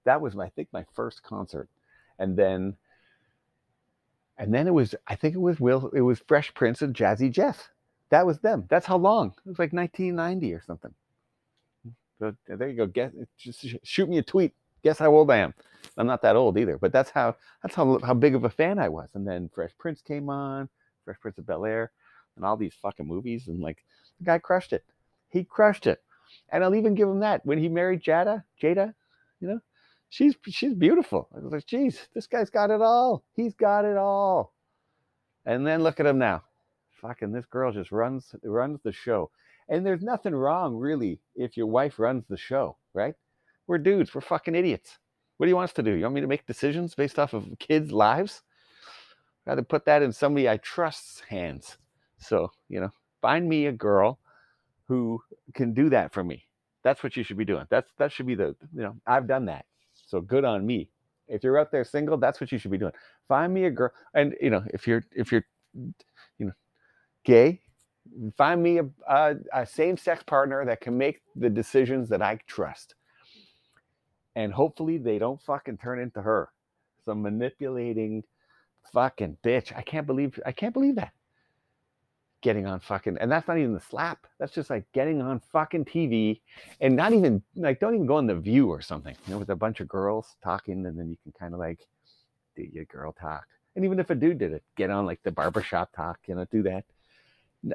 that 0.06 0.22
was, 0.22 0.38
I 0.38 0.50
think, 0.50 0.70
my 0.72 0.86
first 0.94 1.22
concert, 1.24 1.70
and 2.18 2.36
then, 2.36 2.76
and 4.38 4.54
then 4.54 4.68
it 4.68 4.74
was, 4.74 4.96
I 5.08 5.16
think 5.16 5.36
it 5.36 5.40
was 5.40 5.60
Will, 5.60 5.90
it 5.94 6.02
was 6.02 6.20
Fresh 6.28 6.54
Prince 6.54 6.82
and 6.82 6.96
Jazzy 6.96 7.32
Jeff. 7.32 7.70
That 8.10 8.26
was 8.26 8.40
them. 8.40 8.66
That's 8.70 8.86
how 8.86 8.98
long. 8.98 9.34
It 9.46 9.50
was 9.50 9.60
like 9.60 9.74
1990 9.74 10.54
or 10.54 10.62
something. 10.66 10.94
So 12.20 12.36
there 12.48 12.68
you 12.68 12.76
go. 12.76 12.86
Guess 12.88 13.14
just 13.38 13.66
shoot 13.84 14.10
me 14.10 14.18
a 14.18 14.24
tweet. 14.24 14.54
Guess 14.84 15.00
how 15.00 15.12
old 15.12 15.32
I 15.32 15.38
am. 15.38 15.54
I'm 15.98 16.08
not 16.08 16.22
that 16.24 16.36
old 16.36 16.58
either, 16.58 16.78
but 16.78 16.92
that's 16.92 17.10
how 17.10 17.36
that's 17.64 17.76
how 17.76 18.00
how 18.00 18.14
big 18.14 18.36
of 18.36 18.44
a 18.44 18.50
fan 18.50 18.78
I 18.78 18.90
was. 18.90 19.10
And 19.14 19.26
then 19.26 19.50
Fresh 19.54 19.72
Prince 19.78 20.02
came 20.02 20.30
on, 20.30 20.70
Fresh 21.10 21.22
Prince 21.22 21.40
of 21.40 21.48
Bel 21.48 21.66
Air, 21.66 21.92
and 22.36 22.46
all 22.46 22.56
these 22.56 22.76
fucking 22.80 23.08
movies, 23.08 23.48
and 23.48 23.60
like 23.60 23.84
the 24.20 24.26
guy 24.26 24.38
crushed 24.38 24.74
it. 24.74 24.86
He 25.30 25.44
crushed 25.44 25.88
it. 25.88 26.04
And 26.50 26.64
I'll 26.64 26.76
even 26.76 26.94
give 26.94 27.10
him 27.10 27.22
that. 27.22 27.44
When 27.48 27.58
he 27.58 27.68
married 27.68 28.04
Jada, 28.04 28.44
Jada, 28.62 28.94
you 29.40 29.48
know, 29.48 29.60
she's 30.10 30.36
she's 30.48 30.76
beautiful. 30.76 31.28
I 31.36 31.40
was 31.40 31.52
like, 31.52 31.66
geez, 31.66 32.08
this 32.14 32.28
guy's 32.28 32.52
got 32.52 32.70
it 32.70 32.82
all. 32.82 33.24
He's 33.36 33.56
got 33.56 33.86
it 33.86 33.98
all. 33.98 34.54
And 35.48 35.66
then 35.66 35.82
look 35.82 36.00
at 36.00 36.06
him 36.06 36.20
now. 36.20 36.44
Fucking 37.02 37.32
this 37.32 37.48
girl 37.48 37.72
just 37.72 37.92
runs 37.92 38.36
runs 38.44 38.80
the 38.84 38.92
show. 38.92 39.32
And 39.68 39.84
there's 39.84 40.04
nothing 40.04 40.36
wrong, 40.36 40.76
really, 40.76 41.20
if 41.36 41.58
your 41.58 41.68
wife 41.68 41.98
runs 41.98 42.24
the 42.30 42.38
show, 42.38 42.78
right? 42.94 43.16
We're 43.66 43.80
dudes. 43.80 44.14
We're 44.14 44.22
fucking 44.22 44.54
idiots. 44.54 45.00
What 45.38 45.48
do 45.48 45.50
you 45.50 45.56
want 45.56 45.70
us 45.70 45.76
to 45.76 45.84
do? 45.84 45.94
You 45.94 46.04
want 46.04 46.16
me 46.16 46.22
to 46.22 46.28
make 46.28 46.46
decisions 46.46 46.94
based 46.94 47.18
off 47.18 47.34
of 47.34 47.48
kids' 47.58 47.92
lives? 47.92 48.44
Rather 49.50 49.64
put 49.64 49.84
that 49.86 50.04
in 50.04 50.14
somebody 50.14 50.48
I 50.48 50.58
trust's 50.58 51.22
hands. 51.22 51.80
So, 52.20 52.52
you 52.68 52.80
know, 52.80 52.92
find 53.20 53.50
me 53.50 53.66
a 53.66 53.72
girl 53.72 54.20
who 54.88 55.24
can 55.56 55.74
do 55.74 55.90
that 55.90 56.14
for 56.14 56.24
me. 56.24 56.46
That's 56.84 57.02
what 57.02 57.18
you 57.18 57.24
should 57.24 57.38
be 57.38 57.46
doing. 57.46 57.66
That's 57.72 57.92
that 57.98 58.12
should 58.12 58.28
be 58.28 58.36
the, 58.36 58.56
you 58.76 58.84
know, 58.84 58.96
I've 59.08 59.26
done 59.26 59.46
that. 59.46 59.66
So 60.06 60.22
good 60.22 60.46
on 60.46 60.68
me. 60.68 60.88
If 61.28 61.44
you're 61.44 61.58
out 61.58 61.72
there 61.72 61.84
single, 61.84 62.16
that's 62.16 62.40
what 62.40 62.52
you 62.52 62.60
should 62.60 62.70
be 62.70 62.78
doing. 62.78 62.92
Find 63.28 63.52
me 63.52 63.66
a 63.66 63.72
girl. 63.72 63.90
And 64.14 64.36
you 64.40 64.52
know, 64.52 64.64
if 64.68 64.86
you're 64.86 65.04
if 65.16 65.32
you're 65.32 65.46
you 65.74 66.46
know 66.46 66.52
gay, 67.24 67.60
find 68.38 68.62
me 68.62 68.78
a, 68.78 68.86
a, 69.10 69.36
a 69.52 69.66
same-sex 69.66 70.22
partner 70.28 70.64
that 70.64 70.80
can 70.80 70.96
make 70.96 71.24
the 71.36 71.50
decisions 71.50 72.08
that 72.10 72.22
I 72.22 72.38
trust. 72.46 72.94
And 74.36 74.54
hopefully 74.54 75.00
they 75.00 75.18
don't 75.18 75.42
fucking 75.42 75.80
turn 75.80 76.00
into 76.00 76.22
her. 76.22 76.50
Some 77.04 77.24
manipulating 77.24 78.24
fucking 78.94 79.38
bitch. 79.44 79.76
I 79.76 79.82
can't 79.82 80.08
believe 80.08 80.40
I 80.46 80.52
can't 80.52 80.74
believe 80.74 80.96
that. 80.96 81.14
Getting 82.42 82.66
on 82.66 82.80
fucking 82.80 83.18
and 83.20 83.32
that's 83.32 83.48
not 83.48 83.58
even 83.58 83.74
the 83.74 83.82
slap. 83.82 84.26
That's 84.40 84.54
just 84.54 84.70
like 84.70 84.86
getting 84.94 85.22
on 85.22 85.42
fucking 85.52 85.86
TV 85.86 86.40
and 86.80 86.96
not 86.96 87.14
even 87.14 87.44
like 87.56 87.80
don't 87.80 87.96
even 87.96 88.08
go 88.08 88.16
on 88.16 88.28
the 88.28 88.36
view 88.36 88.70
or 88.70 88.82
something, 88.82 89.16
you 89.26 89.34
know, 89.34 89.40
with 89.40 89.50
a 89.50 89.56
bunch 89.56 89.80
of 89.82 89.88
girls 89.88 90.38
talking 90.44 90.86
and 90.86 90.98
then 90.98 91.10
you 91.10 91.18
can 91.24 91.34
kind 91.38 91.54
of 91.54 91.60
like 91.60 91.88
do 92.56 92.64
your 92.64 92.86
girl 92.86 93.12
talk. 93.12 93.46
And 93.76 93.86
even 93.86 94.00
if 94.00 94.10
a 94.10 94.16
dude 94.16 94.40
did 94.40 94.54
it, 94.54 94.64
get 94.76 94.90
on 94.90 95.06
like 95.06 95.22
the 95.24 95.32
barbershop 95.32 95.92
talk, 95.96 96.20
you 96.28 96.36
know, 96.36 96.46
do 96.52 96.64
that 96.64 96.86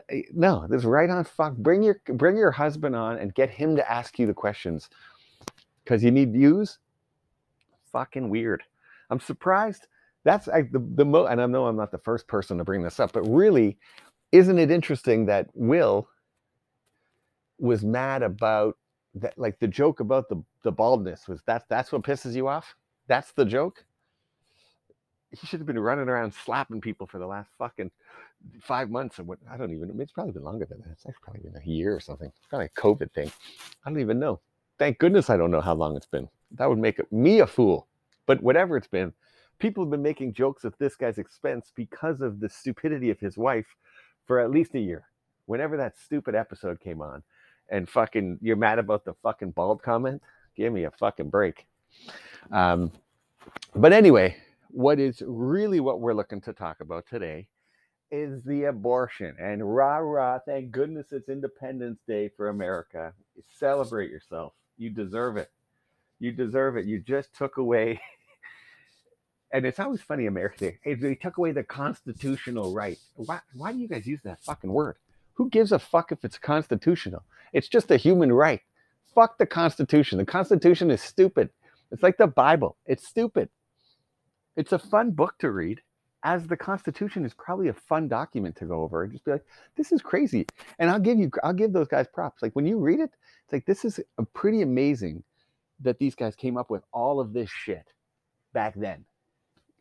Eh, 0.09 0.23
no, 0.33 0.67
this 0.69 0.85
right 0.85 1.11
on 1.11 1.25
fuck. 1.25 1.57
Bring 1.57 1.83
your 1.83 2.01
bring 2.07 2.37
your 2.37 2.51
husband 2.51 2.97
on 2.97 3.19
and 3.19 3.35
get 3.35 3.51
him 3.51 3.77
to 3.77 3.91
ask 3.91 4.19
you 4.19 4.27
the 4.27 4.35
questions 4.35 4.89
because 5.85 6.03
you 6.03 6.11
need 6.11 6.33
views. 6.33 6.79
Fucking 7.93 8.29
weird. 8.29 8.63
I'm 9.11 9.21
surprised. 9.21 9.87
That's 10.25 10.49
I, 10.49 10.63
the 10.63 10.83
the 10.95 11.05
mo. 11.05 11.27
And 11.27 11.41
I 11.41 11.47
know 11.47 11.67
I'm 11.67 11.77
not 11.77 11.91
the 11.91 11.99
first 11.99 12.27
person 12.27 12.59
to 12.59 12.65
bring 12.65 12.83
this 12.83 12.99
up, 12.99 13.13
but 13.13 13.23
really, 13.23 13.79
isn't 14.33 14.59
it 14.59 14.71
interesting 14.71 15.27
that 15.27 15.49
Will 15.55 16.09
was 17.59 17.85
mad 17.85 18.23
about 18.23 18.77
that? 19.15 19.39
Like 19.39 19.59
the 19.59 19.69
joke 19.69 20.01
about 20.01 20.29
the 20.29 20.43
the 20.63 20.73
baldness 20.73 21.29
was 21.29 21.43
that 21.47 21.65
that's 21.69 21.93
what 21.93 22.03
pisses 22.03 22.35
you 22.35 22.49
off. 22.49 22.75
That's 23.07 23.33
the 23.33 23.45
joke. 23.45 23.85
He 25.31 25.47
should 25.47 25.61
have 25.61 25.67
been 25.67 25.79
running 25.79 26.09
around 26.09 26.33
slapping 26.33 26.81
people 26.81 27.07
for 27.07 27.19
the 27.19 27.27
last 27.27 27.51
fucking 27.59 27.91
five 28.61 28.91
months 28.91 29.19
or 29.19 29.25
what 29.25 29.39
I 29.51 29.57
don't 29.57 29.73
even 29.73 30.01
it's 30.01 30.13
probably 30.13 30.33
been 30.33 30.45
longer 30.45 30.65
than 30.65 30.81
that. 30.81 30.97
It's 31.05 31.19
probably 31.23 31.43
been 31.43 31.61
a 31.61 31.67
year 31.67 31.95
or 31.95 32.01
something. 32.01 32.29
It's 32.29 32.47
probably 32.49 32.67
a 32.67 32.81
COVID 32.81 33.13
thing. 33.13 33.31
I 33.85 33.91
don't 33.91 34.01
even 34.01 34.19
know. 34.19 34.41
Thank 34.79 34.99
goodness 34.99 35.31
I 35.31 35.37
don't 35.37 35.51
know 35.51 35.61
how 35.61 35.75
long 35.75 35.97
it's 35.97 36.07
been. 36.07 36.29
That 36.53 36.69
would 36.69 36.79
make 36.79 37.01
me 37.13 37.41
a 37.41 37.47
fool. 37.47 37.89
But 38.27 38.43
whatever 38.43 38.77
it's 38.77 38.89
been, 38.89 39.13
people 39.59 39.85
have 39.85 39.91
been 39.91 40.03
making 40.03 40.35
jokes 40.35 40.65
at 40.65 40.79
this 40.79 40.97
guy's 40.97 41.19
expense 41.19 41.73
because 41.75 42.21
of 42.21 42.41
the 42.41 42.49
stupidity 42.49 43.11
of 43.11 43.21
his 43.21 43.37
wife 43.37 43.67
for 44.27 44.41
at 44.41 44.51
least 44.51 44.75
a 44.75 44.81
year. 44.81 45.05
Whenever 45.47 45.77
that 45.77 45.99
stupid 45.99 46.35
episode 46.35 46.81
came 46.81 47.03
on, 47.03 47.23
and 47.71 47.89
fucking 47.89 48.39
you're 48.43 48.57
mad 48.57 48.79
about 48.79 49.05
the 49.05 49.15
fucking 49.23 49.51
bald 49.51 49.83
comment, 49.83 50.23
give 50.57 50.73
me 50.73 50.85
a 50.85 50.91
fucking 50.91 51.31
break. 51.31 51.67
Um, 52.53 52.93
but 53.75 53.93
anyway, 53.93 54.37
what 54.69 54.99
is 54.99 55.23
really 55.27 55.81
what 55.81 56.01
we're 56.01 56.15
looking 56.15 56.41
to 56.43 56.53
talk 56.53 56.81
about 56.81 57.07
today 57.09 57.49
is 58.11 58.43
the 58.45 58.65
abortion. 58.65 59.35
And 59.41 59.75
rah 59.75 59.99
rah, 59.99 60.39
thank 60.47 60.71
goodness 60.71 61.13
it's 61.13 61.29
Independence 61.29 62.01
Day 62.07 62.31
for 62.37 62.49
America. 62.49 63.13
Celebrate 63.59 64.11
yourself. 64.11 64.53
You 64.77 64.91
deserve 64.91 65.37
it. 65.37 65.51
You 66.21 66.33
deserve 66.33 66.77
it. 66.77 66.87
You 66.87 67.01
just 67.01 67.35
took 67.35 67.57
away 67.57 68.01
and 69.55 69.65
it's 69.65 69.79
always 69.79 70.03
funny, 70.03 70.27
America. 70.27 70.73
Hey, 70.83 70.95
they 70.95 71.15
took 71.15 71.39
away 71.39 71.53
the 71.53 71.63
constitutional 71.63 72.75
right. 72.75 72.99
Why? 73.15 73.39
Why 73.55 73.73
do 73.73 73.79
you 73.79 73.87
guys 73.87 74.05
use 74.05 74.21
that 74.25 74.43
fucking 74.43 74.71
word? 74.71 74.97
Who 75.35 75.49
gives 75.49 75.71
a 75.71 75.79
fuck 75.79 76.11
if 76.11 76.25
it's 76.25 76.39
constitutional? 76.39 77.23
It's 77.53 77.69
just 77.69 77.91
a 77.93 77.97
human 77.97 78.33
right. 78.33 78.61
Fuck 79.15 79.39
the 79.39 79.47
Constitution. 79.47 80.19
The 80.19 80.25
Constitution 80.25 80.91
is 80.91 81.01
stupid. 81.01 81.51
It's 81.93 82.03
like 82.03 82.17
the 82.17 82.27
Bible. 82.27 82.77
It's 82.85 83.07
stupid. 83.07 83.49
It's 84.57 84.73
a 84.73 84.79
fun 84.79 85.13
book 85.13 85.39
to 85.39 85.53
read, 85.53 85.81
as 86.25 86.49
the 86.49 86.57
Constitution 86.57 87.25
is 87.25 87.33
probably 87.33 87.69
a 87.69 87.75
fun 87.75 88.09
document 88.09 88.57
to 88.57 88.65
go 88.65 88.83
over 88.83 89.05
and 89.05 89.13
just 89.13 89.25
be 89.25 89.31
like, 89.31 89.45
this 89.77 89.93
is 89.93 90.03
crazy. 90.03 90.47
And 90.81 90.91
I'll 90.91 90.99
give 90.99 91.19
you, 91.19 91.31
I'll 91.45 91.53
give 91.53 91.73
those 91.73 91.89
guys 91.89 92.07
props. 92.13 92.43
Like 92.43 92.55
when 92.55 92.67
you 92.67 92.79
read 92.79 92.99
it, 92.99 93.11
it's 93.45 93.53
like 93.53 93.67
this 93.67 93.85
is 93.85 94.01
pretty 94.33 94.63
amazing 94.63 95.23
that 95.81 96.01
these 96.01 96.17
guys 96.17 96.35
came 96.35 96.57
up 96.57 96.71
with 96.71 96.83
all 96.93 97.21
of 97.21 97.33
this 97.33 97.51
shit 97.51 97.87
back 98.53 98.75
then. 98.75 99.05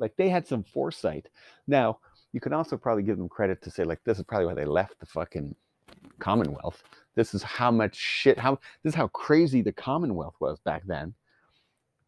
Like 0.03 0.17
they 0.17 0.27
had 0.27 0.45
some 0.45 0.65
foresight. 0.65 1.29
Now, 1.65 1.99
you 2.33 2.41
can 2.41 2.51
also 2.51 2.75
probably 2.75 3.03
give 3.03 3.17
them 3.17 3.29
credit 3.29 3.61
to 3.61 3.71
say, 3.71 3.85
like, 3.85 4.03
this 4.03 4.17
is 4.17 4.25
probably 4.25 4.47
why 4.47 4.53
they 4.53 4.65
left 4.65 4.99
the 4.99 5.05
fucking 5.05 5.55
Commonwealth. 6.19 6.83
This 7.15 7.33
is 7.33 7.41
how 7.41 7.71
much 7.71 7.95
shit, 7.95 8.37
how 8.37 8.59
this 8.83 8.91
is 8.91 8.95
how 8.95 9.07
crazy 9.07 9.61
the 9.61 9.71
Commonwealth 9.71 10.35
was 10.41 10.59
back 10.59 10.83
then. 10.85 11.13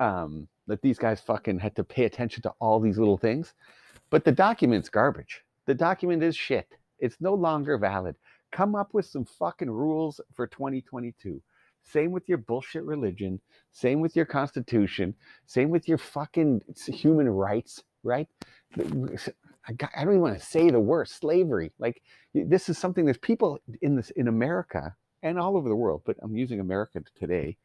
Um, 0.02 0.50
that 0.68 0.82
these 0.82 0.98
guys 0.98 1.22
fucking 1.22 1.58
had 1.58 1.74
to 1.78 1.86
pay 1.86 2.04
attention 2.04 2.42
to 2.42 2.54
all 2.60 2.82
these 2.82 2.98
little 2.98 3.18
things. 3.18 3.54
But 4.10 4.25
the 4.25 4.34
document's 4.34 4.90
garbage. 4.90 5.46
The 5.66 5.74
document 5.74 6.22
is 6.22 6.36
shit. 6.36 6.68
It's 7.00 7.22
no 7.22 7.34
longer 7.34 7.78
valid. 7.78 8.18
Come 8.52 8.75
up 8.75 8.94
with 8.94 9.06
some 9.06 9.24
fucking 9.24 9.72
rules 9.72 10.20
for 10.34 10.48
2022. 10.48 11.42
Same 11.86 12.12
with 12.12 12.27
your 12.27 12.39
bullshit 12.39 12.84
religion. 12.84 13.39
Same 13.72 14.01
with 14.01 14.15
your 14.15 14.25
constitution. 14.25 15.13
Same 15.46 15.70
with 15.70 15.88
your 15.88 15.98
fucking 15.98 16.62
human 16.88 17.30
rights, 17.30 17.84
right? 18.04 18.27
I, 18.77 19.74
don't 19.74 20.13
even 20.13 20.22
want 20.22 20.39
to 20.39 20.46
say 20.46 20.70
the 20.70 20.80
word 20.80 21.08
slavery. 21.08 21.72
Like 21.80 22.01
this 22.34 22.70
is 22.70 22.77
something 22.77 23.06
there's 23.06 23.18
people 23.18 23.60
in 23.82 23.96
this 23.96 24.12
in 24.12 24.27
America 24.27 24.96
and 25.24 25.39
all 25.39 25.58
over 25.58 25.70
the 25.70 25.75
world, 25.75 26.01
but 26.06 26.18
I'm 26.22 26.36
using 26.36 26.60
America 26.60 27.01
today. 27.18 27.58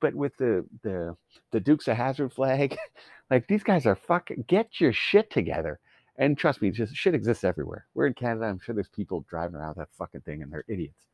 But 0.00 0.14
with 0.14 0.36
the 0.38 0.66
the 0.82 1.16
the 1.52 1.60
Dukes 1.60 1.88
of 1.88 1.96
Hazzard 1.96 2.32
flag, 2.32 2.76
like 3.30 3.46
these 3.48 3.62
guys 3.62 3.86
are 3.86 3.96
fucking 3.96 4.44
get 4.48 4.80
your 4.80 4.92
shit 4.92 5.30
together. 5.30 5.80
And 6.16 6.36
trust 6.36 6.60
me, 6.62 6.70
just 6.70 6.96
shit 6.96 7.14
exists 7.14 7.44
everywhere. 7.44 7.86
We're 7.94 8.06
in 8.08 8.14
Canada. 8.14 8.46
I'm 8.46 8.58
sure 8.58 8.74
there's 8.74 8.88
people 8.88 9.24
driving 9.30 9.56
around 9.56 9.76
that 9.76 9.88
fucking 9.96 10.22
thing 10.22 10.42
and 10.42 10.52
they're 10.52 10.64
idiots. 10.68 11.07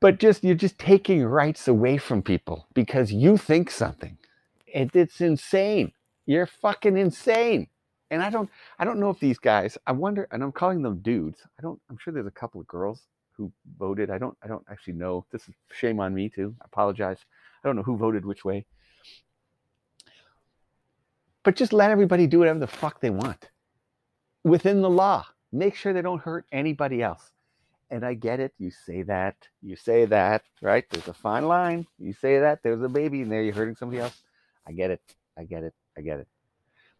But 0.00 0.18
just 0.18 0.42
you're 0.42 0.54
just 0.54 0.78
taking 0.78 1.24
rights 1.24 1.68
away 1.68 1.98
from 1.98 2.22
people 2.22 2.66
because 2.74 3.12
you 3.12 3.36
think 3.36 3.70
something. 3.70 4.16
And 4.74 4.90
it's 4.94 5.20
insane. 5.20 5.92
You're 6.26 6.46
fucking 6.46 6.96
insane 6.96 7.68
and 8.10 8.22
I 8.22 8.30
don't 8.30 8.50
I 8.78 8.84
don't 8.84 8.98
know 8.98 9.10
if 9.10 9.20
these 9.20 9.38
guys 9.38 9.78
I 9.86 9.92
wonder 9.92 10.28
and 10.30 10.42
I'm 10.42 10.52
calling 10.52 10.82
them 10.82 10.98
dudes. 10.98 11.40
I 11.58 11.62
don't 11.62 11.80
I'm 11.88 11.98
sure 11.98 12.12
there's 12.12 12.26
a 12.26 12.32
couple 12.32 12.60
of 12.60 12.66
girls 12.66 13.02
who 13.32 13.52
voted. 13.78 14.10
I 14.10 14.18
don't 14.18 14.36
I 14.42 14.48
don't 14.48 14.64
actually 14.70 14.94
know. 14.94 15.24
This 15.30 15.48
is 15.48 15.54
shame 15.72 16.00
on 16.00 16.14
me 16.14 16.28
too. 16.28 16.54
I 16.60 16.64
apologize. 16.66 17.18
I 17.62 17.68
don't 17.68 17.76
know 17.76 17.82
who 17.82 17.96
voted 17.96 18.24
which 18.24 18.44
way. 18.44 18.66
But 21.42 21.56
just 21.56 21.72
let 21.72 21.90
everybody 21.90 22.26
do 22.26 22.40
whatever 22.40 22.58
the 22.58 22.66
fuck 22.66 23.00
they 23.00 23.10
want 23.10 23.48
within 24.44 24.82
the 24.82 24.90
law. 24.90 25.26
Make 25.52 25.74
sure 25.74 25.92
they 25.92 26.02
don't 26.02 26.20
hurt 26.20 26.44
anybody 26.52 27.02
else. 27.02 27.30
And 27.90 28.04
I 28.04 28.14
get 28.14 28.40
it. 28.40 28.52
You 28.58 28.70
say 28.70 29.02
that. 29.02 29.36
You 29.62 29.76
say 29.76 30.04
that, 30.06 30.44
right? 30.62 30.84
There's 30.90 31.08
a 31.08 31.14
fine 31.14 31.46
line. 31.46 31.86
You 31.98 32.12
say 32.12 32.38
that. 32.38 32.62
There's 32.62 32.82
a 32.82 32.88
baby 32.88 33.22
in 33.22 33.28
there. 33.28 33.42
You're 33.42 33.54
hurting 33.54 33.74
somebody 33.74 34.00
else. 34.00 34.22
I 34.66 34.72
get 34.72 34.90
it. 34.90 35.02
I 35.36 35.44
get 35.44 35.64
it. 35.64 35.74
I 35.98 36.02
get 36.02 36.20
it. 36.20 36.28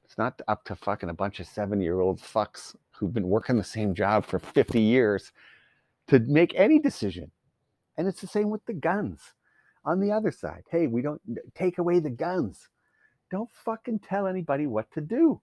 It's 0.04 0.18
not 0.18 0.40
up 0.48 0.64
to 0.64 0.74
fucking 0.74 1.08
a 1.08 1.14
bunch 1.14 1.38
of 1.38 1.46
seven 1.46 1.80
year 1.80 2.00
old 2.00 2.20
fucks 2.20 2.74
who've 2.90 3.14
been 3.14 3.28
working 3.28 3.56
the 3.56 3.64
same 3.64 3.94
job 3.94 4.26
for 4.26 4.40
50 4.40 4.80
years 4.80 5.30
to 6.08 6.18
make 6.18 6.52
any 6.56 6.80
decision. 6.80 7.30
And 7.96 8.08
it's 8.08 8.20
the 8.20 8.26
same 8.26 8.50
with 8.50 8.64
the 8.66 8.72
guns. 8.72 9.20
On 9.84 10.00
the 10.00 10.12
other 10.12 10.30
side, 10.30 10.64
hey, 10.70 10.88
we 10.88 11.00
don't 11.00 11.22
take 11.54 11.78
away 11.78 12.00
the 12.00 12.10
guns. 12.10 12.68
Don't 13.30 13.50
fucking 13.64 14.00
tell 14.00 14.26
anybody 14.26 14.66
what 14.66 14.90
to 14.92 15.00
do. 15.00 15.40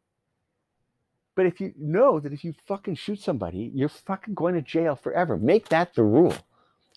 But 1.38 1.46
if 1.46 1.62
you 1.62 1.72
know 1.78 2.20
that 2.20 2.34
if 2.34 2.44
you 2.44 2.56
fucking 2.66 2.96
shoot 2.96 3.22
somebody, 3.22 3.72
you're 3.76 3.90
fucking 3.90 4.34
going 4.34 4.56
to 4.56 4.62
jail 4.64 4.96
forever. 4.96 5.38
Make 5.38 5.70
that 5.70 5.94
the 5.94 6.02
rule. 6.02 6.34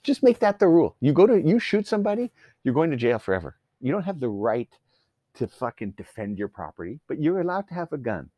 Just 0.03 0.23
make 0.23 0.39
that 0.39 0.59
the 0.59 0.67
rule. 0.67 0.97
You 1.01 1.13
go 1.13 1.27
to 1.27 1.39
you 1.39 1.59
shoot 1.59 1.87
somebody, 1.87 2.31
you're 2.65 2.73
going 2.73 2.91
to 2.91 2.97
jail 2.97 3.19
forever. 3.19 3.59
You 3.83 3.93
don't 3.93 4.03
have 4.03 4.19
the 4.19 4.31
right 4.31 4.71
to 5.35 5.47
fucking 5.47 5.91
defend 5.91 6.39
your 6.39 6.49
property, 6.49 7.01
but 7.07 7.21
you're 7.21 7.43
allowed 7.43 7.69
to 7.69 7.75
have 7.75 7.93
a 7.93 7.99
gun. 7.99 8.31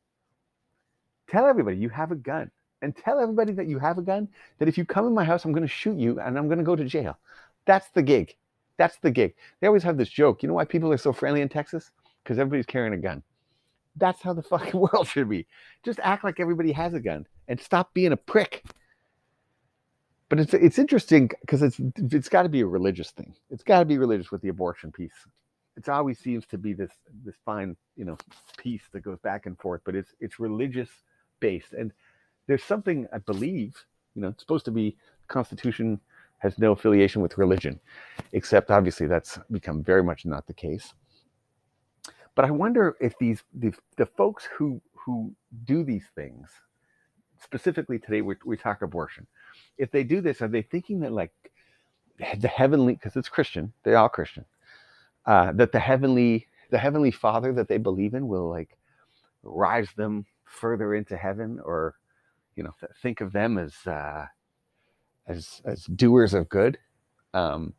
Tell 1.31 1.47
everybody 1.47 1.77
you 1.77 1.89
have 1.91 2.11
a 2.11 2.17
gun 2.17 2.51
and 2.83 2.97
tell 2.97 3.21
everybody 3.21 3.53
that 3.53 3.69
you 3.69 3.79
have 3.79 3.97
a 3.97 4.03
gun, 4.03 4.27
that 4.59 4.67
if 4.67 4.77
you 4.77 4.85
come 4.85 5.07
in 5.07 5.15
my 5.15 5.23
house, 5.23 5.45
I'm 5.45 5.53
going 5.53 5.63
to 5.63 5.69
shoot 5.69 5.97
you 5.97 6.19
and 6.19 6.37
I'm 6.37 6.49
going 6.49 6.59
to 6.59 6.65
go 6.65 6.75
to 6.75 6.85
jail. 6.85 7.17
That's 7.65 7.91
the 7.91 8.03
gig. 8.03 8.35
That's 8.77 8.97
the 8.97 9.13
gig. 9.13 9.35
They 9.61 9.69
always 9.69 9.85
have 9.85 9.99
this 9.99 10.09
joke. 10.09 10.43
You 10.43 10.49
know 10.49 10.55
why 10.55 10.65
people 10.65 10.91
are 10.91 10.99
so 10.99 11.13
friendly 11.13 11.43
in 11.43 11.49
Texas? 11.49 11.93
Because 12.25 12.41
everybody's 12.41 12.67
carrying 12.67 12.93
a 12.93 12.99
gun. 12.99 13.23
That's 13.97 14.23
how 14.23 14.33
the 14.33 14.43
fucking 14.53 14.79
world 14.79 15.09
should 15.09 15.29
be. 15.29 15.47
Just 15.85 16.01
act 16.03 16.25
like 16.25 16.41
everybody 16.41 16.73
has 16.73 16.95
a 16.95 17.01
gun 17.01 17.27
and 17.49 17.61
stop 17.61 17.95
being 17.95 18.13
a 18.13 18.17
prick. 18.17 18.65
But 20.29 20.41
it's 20.41 20.55
it's 20.55 20.79
interesting 20.79 21.31
because 21.43 21.63
it's 21.63 21.79
it's 21.97 22.31
got 22.31 22.45
to 22.45 22.49
be 22.49 22.63
a 22.63 22.67
religious 22.67 23.11
thing. 23.11 23.35
It's 23.51 23.63
got 23.63 23.81
to 23.81 23.85
be 23.85 23.99
religious 23.99 24.31
with 24.31 24.41
the 24.41 24.49
abortion 24.49 24.91
piece 24.91 25.27
it 25.77 25.89
always 25.89 26.19
seems 26.19 26.47
to 26.47 26.59
be 26.59 26.73
this 26.73 26.93
this 27.25 27.37
fine 27.45 27.77
you 27.97 28.05
know 28.05 28.17
piece 28.57 28.83
that 28.93 29.01
goes 29.01 29.19
back 29.21 29.47
and 29.47 29.59
forth 29.59 29.81
but 29.85 29.95
it's 29.95 30.15
it's 30.21 30.39
religious 30.39 30.91
based 31.41 31.73
and 31.73 31.93
there's 32.47 32.63
something 32.65 33.07
i 33.13 33.19
believe 33.19 33.85
you 34.15 34.23
know 34.23 34.29
it's 34.29 34.43
supposed 34.43 34.65
to 34.65 34.71
be 34.71 34.97
constitution 35.29 35.99
has 36.39 36.59
no 36.59 36.73
affiliation 36.73 37.23
with 37.23 37.39
religion 37.39 37.79
except 38.33 38.71
obviously 38.71 39.07
that's 39.07 39.39
become 39.51 39.83
very 39.83 40.03
much 40.03 40.25
not 40.25 40.47
the 40.47 40.55
case 40.55 40.95
but 42.35 42.45
i 42.45 42.51
wonder 42.51 42.97
if 43.01 43.19
these 43.19 43.43
the, 43.55 43.73
the 43.97 44.07
folks 44.07 44.49
who 44.57 44.81
who 44.95 45.33
do 45.65 45.85
these 45.85 46.07
things 46.15 46.49
specifically 47.43 47.99
today 47.99 48.23
we, 48.23 48.37
we 48.45 48.57
talk 48.57 48.83
abortion. 48.83 49.27
If 49.79 49.91
they 49.91 50.05
do 50.05 50.21
this 50.21 50.43
are 50.43 50.49
they 50.49 50.63
thinking 50.63 51.01
that 51.01 51.13
like 51.13 51.33
the 52.39 52.49
heavenly 52.49 52.95
because 52.95 53.17
it's 53.17 53.29
christian 53.29 53.73
they're 53.85 53.99
all 53.99 54.09
christian 54.09 54.45
uh, 55.27 55.53
that 55.53 55.73
the 55.73 55.81
heavenly 55.81 56.47
the 56.71 56.79
heavenly 56.79 57.11
Father 57.11 57.53
that 57.53 57.69
they 57.69 57.79
believe 57.79 58.15
in 58.15 58.27
will 58.29 58.49
like 58.49 58.77
rise 59.43 59.89
them 59.97 60.27
further 60.45 60.95
into 60.95 61.17
heaven, 61.17 61.61
or 61.65 61.95
you 62.57 62.63
know, 62.65 62.75
think 63.03 63.21
of 63.21 63.33
them 63.33 63.59
as 63.59 63.75
uh, 63.87 64.27
as 65.27 65.63
as 65.65 65.85
doers 65.85 66.35
of 66.35 66.49
good, 66.49 66.79
um, 67.35 67.75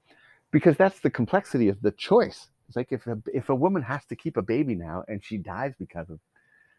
because 0.51 0.77
that's 0.77 0.99
the 0.99 1.09
complexity 1.09 1.69
of 1.69 1.81
the 1.81 1.91
choice. 1.91 2.49
It's 2.73 2.77
like 2.77 2.91
if 2.91 3.05
a, 3.05 3.21
if 3.31 3.49
a 3.49 3.55
woman 3.55 3.83
has 3.83 4.03
to 4.05 4.15
keep 4.15 4.35
a 4.35 4.41
baby 4.41 4.73
now 4.73 5.03
and 5.07 5.23
she 5.23 5.37
dies 5.37 5.75
because 5.77 6.09
of 6.09 6.19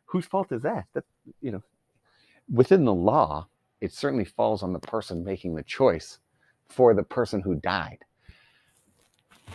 whose 0.06 0.26
fault 0.26 0.50
is 0.50 0.62
that? 0.62 0.86
That 0.92 1.04
you 1.40 1.52
know, 1.52 1.62
within 2.52 2.84
the 2.84 2.92
law, 2.92 3.46
it 3.80 3.92
certainly 3.92 4.24
falls 4.24 4.64
on 4.64 4.72
the 4.72 4.80
person 4.80 5.24
making 5.24 5.54
the 5.54 5.62
choice 5.62 6.18
for 6.68 6.94
the 6.94 7.04
person 7.04 7.40
who 7.40 7.54
died. 7.54 7.98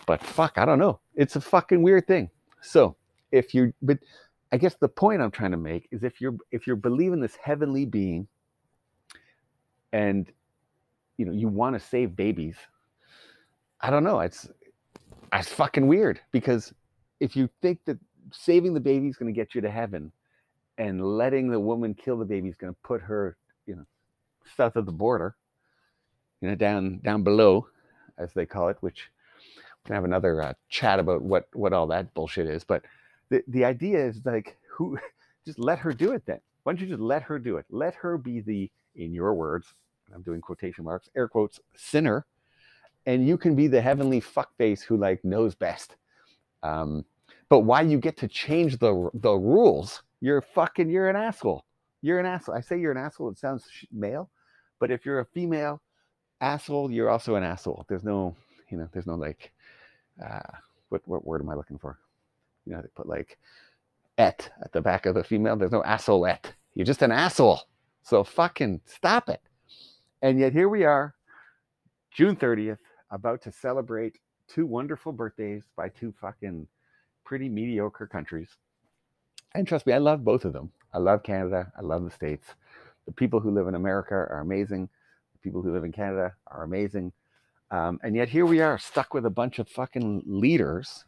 But 0.06 0.22
fuck, 0.22 0.56
I 0.56 0.64
don't 0.64 0.78
know. 0.78 1.00
It's 1.14 1.36
a 1.36 1.42
fucking 1.42 1.82
weird 1.82 2.06
thing. 2.06 2.30
So 2.62 2.96
if 3.32 3.54
you, 3.54 3.74
but 3.82 3.98
I 4.50 4.56
guess 4.56 4.76
the 4.76 4.88
point 4.88 5.20
I'm 5.20 5.30
trying 5.30 5.50
to 5.50 5.58
make 5.58 5.88
is 5.90 6.04
if 6.04 6.22
you're 6.22 6.36
if 6.52 6.66
you're 6.66 6.76
believing 6.76 7.20
this 7.20 7.36
heavenly 7.36 7.84
being, 7.84 8.28
and 9.92 10.26
you 11.18 11.26
know 11.26 11.32
you 11.32 11.48
want 11.48 11.78
to 11.78 11.86
save 11.86 12.16
babies, 12.16 12.56
I 13.82 13.90
don't 13.90 14.04
know. 14.04 14.20
It's 14.20 14.48
it's 15.32 15.52
fucking 15.52 15.86
weird 15.86 16.20
because 16.32 16.72
if 17.20 17.36
you 17.36 17.48
think 17.62 17.80
that 17.86 17.98
saving 18.32 18.74
the 18.74 18.80
baby 18.80 19.08
is 19.08 19.16
going 19.16 19.32
to 19.32 19.38
get 19.38 19.54
you 19.54 19.60
to 19.60 19.70
heaven, 19.70 20.12
and 20.78 21.04
letting 21.04 21.50
the 21.50 21.60
woman 21.60 21.94
kill 21.94 22.16
the 22.16 22.24
baby 22.24 22.48
is 22.48 22.56
going 22.56 22.72
to 22.72 22.78
put 22.82 23.02
her, 23.02 23.36
you 23.66 23.76
know, 23.76 23.84
south 24.56 24.76
of 24.76 24.86
the 24.86 24.92
border, 24.92 25.36
you 26.40 26.48
know, 26.48 26.54
down 26.54 27.00
down 27.04 27.22
below, 27.22 27.66
as 28.16 28.32
they 28.32 28.46
call 28.46 28.68
it, 28.68 28.78
which 28.80 29.10
we 29.56 29.88
can 29.88 29.94
have 29.94 30.04
another 30.04 30.40
uh, 30.40 30.54
chat 30.70 30.98
about 30.98 31.20
what 31.20 31.48
what 31.52 31.74
all 31.74 31.86
that 31.88 32.14
bullshit 32.14 32.46
is. 32.46 32.64
But 32.64 32.82
the 33.28 33.42
the 33.48 33.64
idea 33.64 34.06
is 34.06 34.22
like 34.24 34.56
who 34.70 34.98
just 35.44 35.58
let 35.58 35.78
her 35.78 35.92
do 35.92 36.12
it 36.12 36.24
then. 36.24 36.40
Why 36.62 36.72
don't 36.72 36.80
you 36.80 36.88
just 36.88 37.00
let 37.00 37.22
her 37.22 37.38
do 37.38 37.56
it? 37.56 37.66
Let 37.70 37.94
her 37.96 38.18
be 38.18 38.40
the, 38.40 38.70
in 38.94 39.12
your 39.12 39.34
words, 39.34 39.66
I'm 40.14 40.22
doing 40.22 40.40
quotation 40.40 40.84
marks, 40.84 41.08
air 41.16 41.28
quotes, 41.28 41.60
sinner, 41.74 42.26
and 43.06 43.26
you 43.26 43.36
can 43.36 43.54
be 43.54 43.66
the 43.66 43.80
heavenly 43.80 44.20
fuckface 44.20 44.82
who 44.82 44.96
like 44.96 45.24
knows 45.24 45.54
best. 45.54 45.96
Um, 46.62 47.04
but 47.48 47.60
why 47.60 47.82
you 47.82 47.98
get 47.98 48.16
to 48.18 48.28
change 48.28 48.78
the 48.78 49.10
the 49.14 49.32
rules? 49.32 50.02
You're 50.20 50.42
fucking 50.42 50.88
you're 50.90 51.08
an 51.08 51.16
asshole. 51.16 51.64
You're 52.02 52.20
an 52.20 52.26
asshole. 52.26 52.54
I 52.54 52.60
say 52.60 52.78
you're 52.78 52.92
an 52.92 52.98
asshole. 52.98 53.30
It 53.30 53.38
sounds 53.38 53.64
male, 53.92 54.30
but 54.78 54.90
if 54.90 55.04
you're 55.04 55.20
a 55.20 55.24
female 55.26 55.82
asshole, 56.40 56.90
you're 56.90 57.10
also 57.10 57.34
an 57.34 57.42
asshole. 57.42 57.84
There's 57.88 58.04
no, 58.04 58.36
you 58.70 58.78
know, 58.78 58.88
there's 58.92 59.06
no 59.06 59.14
like 59.14 59.52
uh, 60.24 60.40
what 60.90 61.02
what 61.06 61.26
word 61.26 61.40
am 61.40 61.50
I 61.50 61.54
looking 61.54 61.78
for? 61.78 61.98
You 62.66 62.74
know, 62.74 62.82
they 62.82 62.88
put 62.94 63.08
like 63.08 63.38
et 64.18 64.50
at 64.62 64.72
the 64.72 64.80
back 64.80 65.06
of 65.06 65.14
the 65.14 65.24
female. 65.24 65.56
There's 65.56 65.72
no 65.72 65.82
asshole 65.82 66.26
et. 66.26 66.52
You're 66.74 66.86
just 66.86 67.02
an 67.02 67.12
asshole. 67.12 67.60
So 68.02 68.24
fucking 68.24 68.80
stop 68.84 69.28
it. 69.28 69.40
And 70.22 70.38
yet 70.38 70.52
here 70.52 70.68
we 70.68 70.84
are, 70.84 71.14
June 72.12 72.36
30th, 72.36 72.78
about 73.10 73.42
to 73.42 73.52
celebrate 73.52 74.18
two 74.48 74.66
wonderful 74.66 75.12
birthdays 75.12 75.64
by 75.76 75.88
two 75.88 76.12
fucking 76.20 76.66
pretty 77.24 77.48
mediocre 77.48 78.06
countries. 78.06 78.48
And 79.54 79.66
trust 79.66 79.86
me, 79.86 79.92
I 79.92 79.98
love 79.98 80.24
both 80.24 80.44
of 80.44 80.52
them. 80.52 80.70
I 80.92 80.98
love 80.98 81.22
Canada. 81.22 81.72
I 81.76 81.82
love 81.82 82.04
the 82.04 82.10
States. 82.10 82.46
The 83.06 83.12
people 83.12 83.40
who 83.40 83.50
live 83.50 83.68
in 83.68 83.74
America 83.74 84.14
are 84.14 84.40
amazing. 84.40 84.88
The 85.32 85.38
people 85.38 85.62
who 85.62 85.72
live 85.72 85.84
in 85.84 85.92
Canada 85.92 86.34
are 86.46 86.62
amazing. 86.62 87.12
Um, 87.70 88.00
and 88.02 88.16
yet 88.16 88.28
here 88.28 88.46
we 88.46 88.60
are 88.60 88.78
stuck 88.78 89.14
with 89.14 89.26
a 89.26 89.30
bunch 89.30 89.58
of 89.58 89.68
fucking 89.68 90.22
leaders 90.26 91.04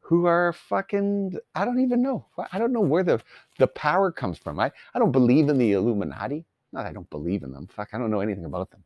who 0.00 0.26
are 0.26 0.52
fucking 0.52 1.36
I 1.54 1.64
don't 1.64 1.80
even 1.80 2.00
know. 2.00 2.26
I 2.52 2.58
don't 2.58 2.72
know 2.72 2.80
where 2.80 3.02
the 3.02 3.20
the 3.58 3.66
power 3.66 4.12
comes 4.12 4.38
from. 4.38 4.60
I, 4.60 4.70
I 4.94 5.00
don't 5.00 5.10
believe 5.10 5.48
in 5.48 5.58
the 5.58 5.72
Illuminati. 5.72 6.44
Not 6.72 6.86
I 6.86 6.92
don't 6.92 7.10
believe 7.10 7.42
in 7.42 7.52
them. 7.52 7.66
Fuck, 7.66 7.88
I 7.92 7.98
don't 7.98 8.10
know 8.10 8.20
anything 8.20 8.44
about 8.44 8.70
them. 8.70 8.84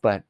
But 0.00 0.22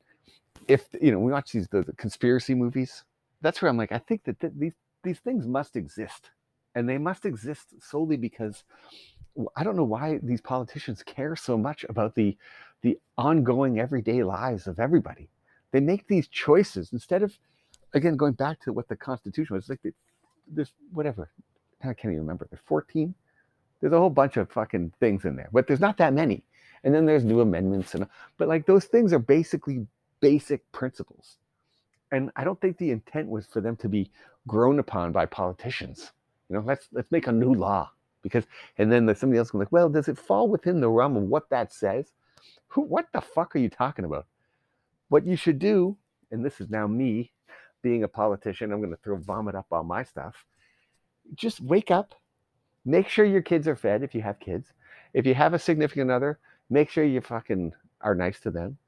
if 0.68 0.86
you 1.00 1.12
know, 1.12 1.18
we 1.18 1.32
watch 1.32 1.52
these 1.52 1.68
the, 1.68 1.82
the 1.82 1.92
conspiracy 1.94 2.54
movies. 2.54 3.04
That's 3.40 3.60
where 3.60 3.68
I'm 3.70 3.76
like, 3.76 3.92
I 3.92 3.98
think 3.98 4.24
that 4.24 4.40
th- 4.40 4.52
these 4.56 4.74
these 5.02 5.18
things 5.18 5.46
must 5.46 5.76
exist, 5.76 6.30
and 6.74 6.88
they 6.88 6.98
must 6.98 7.26
exist 7.26 7.74
solely 7.80 8.16
because 8.16 8.64
I 9.56 9.64
don't 9.64 9.76
know 9.76 9.84
why 9.84 10.18
these 10.22 10.40
politicians 10.40 11.02
care 11.02 11.36
so 11.36 11.56
much 11.58 11.84
about 11.88 12.14
the 12.14 12.36
the 12.82 12.98
ongoing 13.18 13.78
everyday 13.78 14.22
lives 14.22 14.66
of 14.66 14.80
everybody. 14.80 15.28
They 15.72 15.80
make 15.80 16.06
these 16.06 16.28
choices 16.28 16.92
instead 16.92 17.22
of 17.22 17.38
again 17.92 18.16
going 18.16 18.34
back 18.34 18.60
to 18.62 18.72
what 18.72 18.88
the 18.88 18.96
Constitution 18.96 19.56
was 19.56 19.68
like. 19.68 19.82
The, 19.82 19.92
there's 20.46 20.72
whatever. 20.92 21.30
I 21.82 21.88
can't 21.94 22.12
even 22.12 22.20
remember. 22.20 22.46
There's 22.50 22.62
14. 22.64 23.14
There's 23.80 23.92
a 23.92 23.98
whole 23.98 24.10
bunch 24.10 24.36
of 24.38 24.50
fucking 24.50 24.94
things 25.00 25.24
in 25.26 25.36
there, 25.36 25.48
but 25.52 25.66
there's 25.66 25.80
not 25.80 25.98
that 25.98 26.14
many. 26.14 26.42
And 26.84 26.94
then 26.94 27.06
there's 27.06 27.24
new 27.24 27.40
amendments 27.40 27.94
and 27.94 28.06
but 28.38 28.48
like 28.48 28.66
those 28.66 28.84
things 28.86 29.12
are 29.12 29.18
basically 29.18 29.86
basic 30.24 30.72
principles. 30.72 31.36
And 32.10 32.30
I 32.34 32.44
don't 32.44 32.58
think 32.58 32.78
the 32.78 32.92
intent 32.92 33.28
was 33.28 33.46
for 33.46 33.60
them 33.60 33.76
to 33.76 33.90
be 33.90 34.10
grown 34.48 34.78
upon 34.78 35.12
by 35.12 35.26
politicians. 35.26 36.12
You 36.48 36.56
know, 36.56 36.62
let's 36.64 36.88
let's 36.92 37.12
make 37.12 37.26
a 37.26 37.32
new 37.32 37.52
law 37.52 37.90
because 38.22 38.44
and 38.78 38.90
then 38.90 39.14
somebody 39.14 39.38
else 39.38 39.50
going 39.50 39.60
like, 39.60 39.72
well, 39.72 39.90
does 39.90 40.08
it 40.08 40.18
fall 40.18 40.48
within 40.48 40.80
the 40.80 40.88
realm 40.88 41.14
of 41.18 41.24
what 41.24 41.50
that 41.50 41.74
says? 41.74 42.12
Who 42.68 42.80
what 42.80 43.08
the 43.12 43.20
fuck 43.20 43.54
are 43.54 43.58
you 43.58 43.68
talking 43.68 44.06
about? 44.06 44.26
What 45.10 45.26
you 45.26 45.36
should 45.36 45.58
do, 45.58 45.94
and 46.30 46.42
this 46.42 46.58
is 46.58 46.70
now 46.70 46.86
me 46.86 47.30
being 47.82 48.02
a 48.02 48.08
politician, 48.08 48.72
I'm 48.72 48.80
going 48.80 48.96
to 48.96 49.02
throw 49.04 49.16
vomit 49.16 49.54
up 49.54 49.66
on 49.72 49.86
my 49.86 50.04
stuff. 50.04 50.46
Just 51.34 51.60
wake 51.60 51.90
up, 51.90 52.14
make 52.86 53.08
sure 53.08 53.26
your 53.26 53.42
kids 53.42 53.68
are 53.68 53.76
fed 53.76 54.02
if 54.02 54.14
you 54.14 54.22
have 54.22 54.40
kids. 54.40 54.72
If 55.12 55.26
you 55.26 55.34
have 55.34 55.52
a 55.52 55.58
significant 55.58 56.10
other, 56.10 56.38
make 56.70 56.88
sure 56.88 57.04
you 57.04 57.20
fucking 57.20 57.74
are 58.00 58.14
nice 58.14 58.40
to 58.40 58.50
them. 58.50 58.78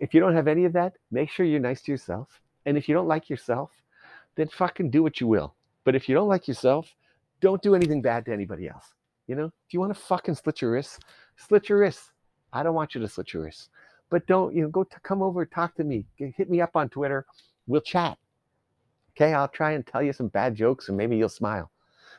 If 0.00 0.14
you 0.14 0.20
don't 0.20 0.34
have 0.34 0.48
any 0.48 0.64
of 0.64 0.72
that, 0.72 0.94
make 1.10 1.30
sure 1.30 1.46
you're 1.46 1.60
nice 1.60 1.82
to 1.82 1.92
yourself. 1.92 2.40
And 2.66 2.76
if 2.76 2.88
you 2.88 2.94
don't 2.94 3.08
like 3.08 3.28
yourself, 3.28 3.70
then 4.36 4.48
fucking 4.48 4.90
do 4.90 5.02
what 5.02 5.20
you 5.20 5.26
will. 5.26 5.54
But 5.84 5.94
if 5.94 6.08
you 6.08 6.14
don't 6.14 6.28
like 6.28 6.48
yourself, 6.48 6.94
don't 7.40 7.62
do 7.62 7.74
anything 7.74 8.02
bad 8.02 8.24
to 8.26 8.32
anybody 8.32 8.68
else. 8.68 8.94
You 9.26 9.36
know, 9.36 9.46
if 9.46 9.72
you 9.72 9.80
want 9.80 9.94
to 9.94 10.00
fucking 10.00 10.34
slit 10.34 10.62
your 10.62 10.72
wrists, 10.72 10.98
slit 11.36 11.68
your 11.68 11.78
wrists. 11.78 12.10
I 12.52 12.62
don't 12.62 12.74
want 12.74 12.94
you 12.94 13.00
to 13.00 13.08
slit 13.08 13.32
your 13.32 13.44
wrists. 13.44 13.68
But 14.10 14.26
don't, 14.26 14.54
you 14.54 14.62
know, 14.62 14.68
go 14.68 14.84
to 14.84 15.00
come 15.00 15.22
over, 15.22 15.46
talk 15.46 15.74
to 15.76 15.84
me, 15.84 16.04
hit 16.16 16.50
me 16.50 16.60
up 16.60 16.76
on 16.76 16.88
Twitter. 16.88 17.24
We'll 17.66 17.80
chat. 17.80 18.18
Okay, 19.16 19.32
I'll 19.34 19.48
try 19.48 19.72
and 19.72 19.86
tell 19.86 20.02
you 20.02 20.12
some 20.12 20.28
bad 20.28 20.54
jokes 20.54 20.88
and 20.88 20.96
maybe 20.96 21.16
you'll 21.16 21.28
smile. 21.28 21.70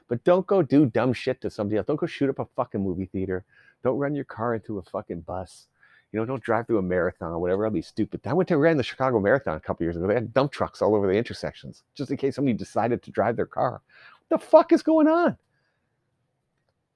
But 0.08 0.24
don't 0.24 0.46
go 0.48 0.62
do 0.62 0.86
dumb 0.86 1.14
shit 1.14 1.42
to 1.42 1.50
somebody 1.50 1.78
else. 1.78 1.88
Don't 1.88 2.00
go 2.00 2.06
shoot 2.06 2.30
up 2.30 2.40
a 2.40 2.46
fucking 2.56 2.82
movie 2.82 3.06
theater. 3.06 3.46
Don't 3.84 3.98
run 3.98 4.16
your 4.16 4.26
car 4.26 4.56
into 4.56 4.78
a 4.78 4.84
fucking 4.84 5.22
bus. 5.22 5.68
You 6.14 6.20
know, 6.20 6.26
don't 6.26 6.44
drive 6.44 6.68
through 6.68 6.78
a 6.78 6.84
marathon 6.84 7.32
or 7.32 7.40
whatever. 7.40 7.66
I'll 7.66 7.72
be 7.72 7.82
stupid. 7.82 8.22
I 8.26 8.34
went 8.34 8.48
to 8.50 8.58
ran 8.58 8.78
the 8.78 8.84
Chicago 8.84 9.20
Marathon 9.20 9.58
a 9.58 9.60
couple 9.60 9.84
years 9.84 9.98
ago. 9.98 10.06
They 10.06 10.14
had 10.14 10.32
dump 10.32 10.52
trucks 10.52 10.80
all 10.82 10.96
over 10.96 11.08
the 11.08 11.14
intersections 11.14 11.82
just 11.96 12.12
in 12.12 12.18
case 12.18 12.36
somebody 12.36 12.56
decided 12.56 13.02
to 13.02 13.12
drive 13.12 13.36
their 13.36 13.48
car. 13.48 13.82
What 14.28 14.40
the 14.40 14.46
fuck 14.46 14.72
is 14.72 14.84
going 14.84 15.08
on? 15.08 15.36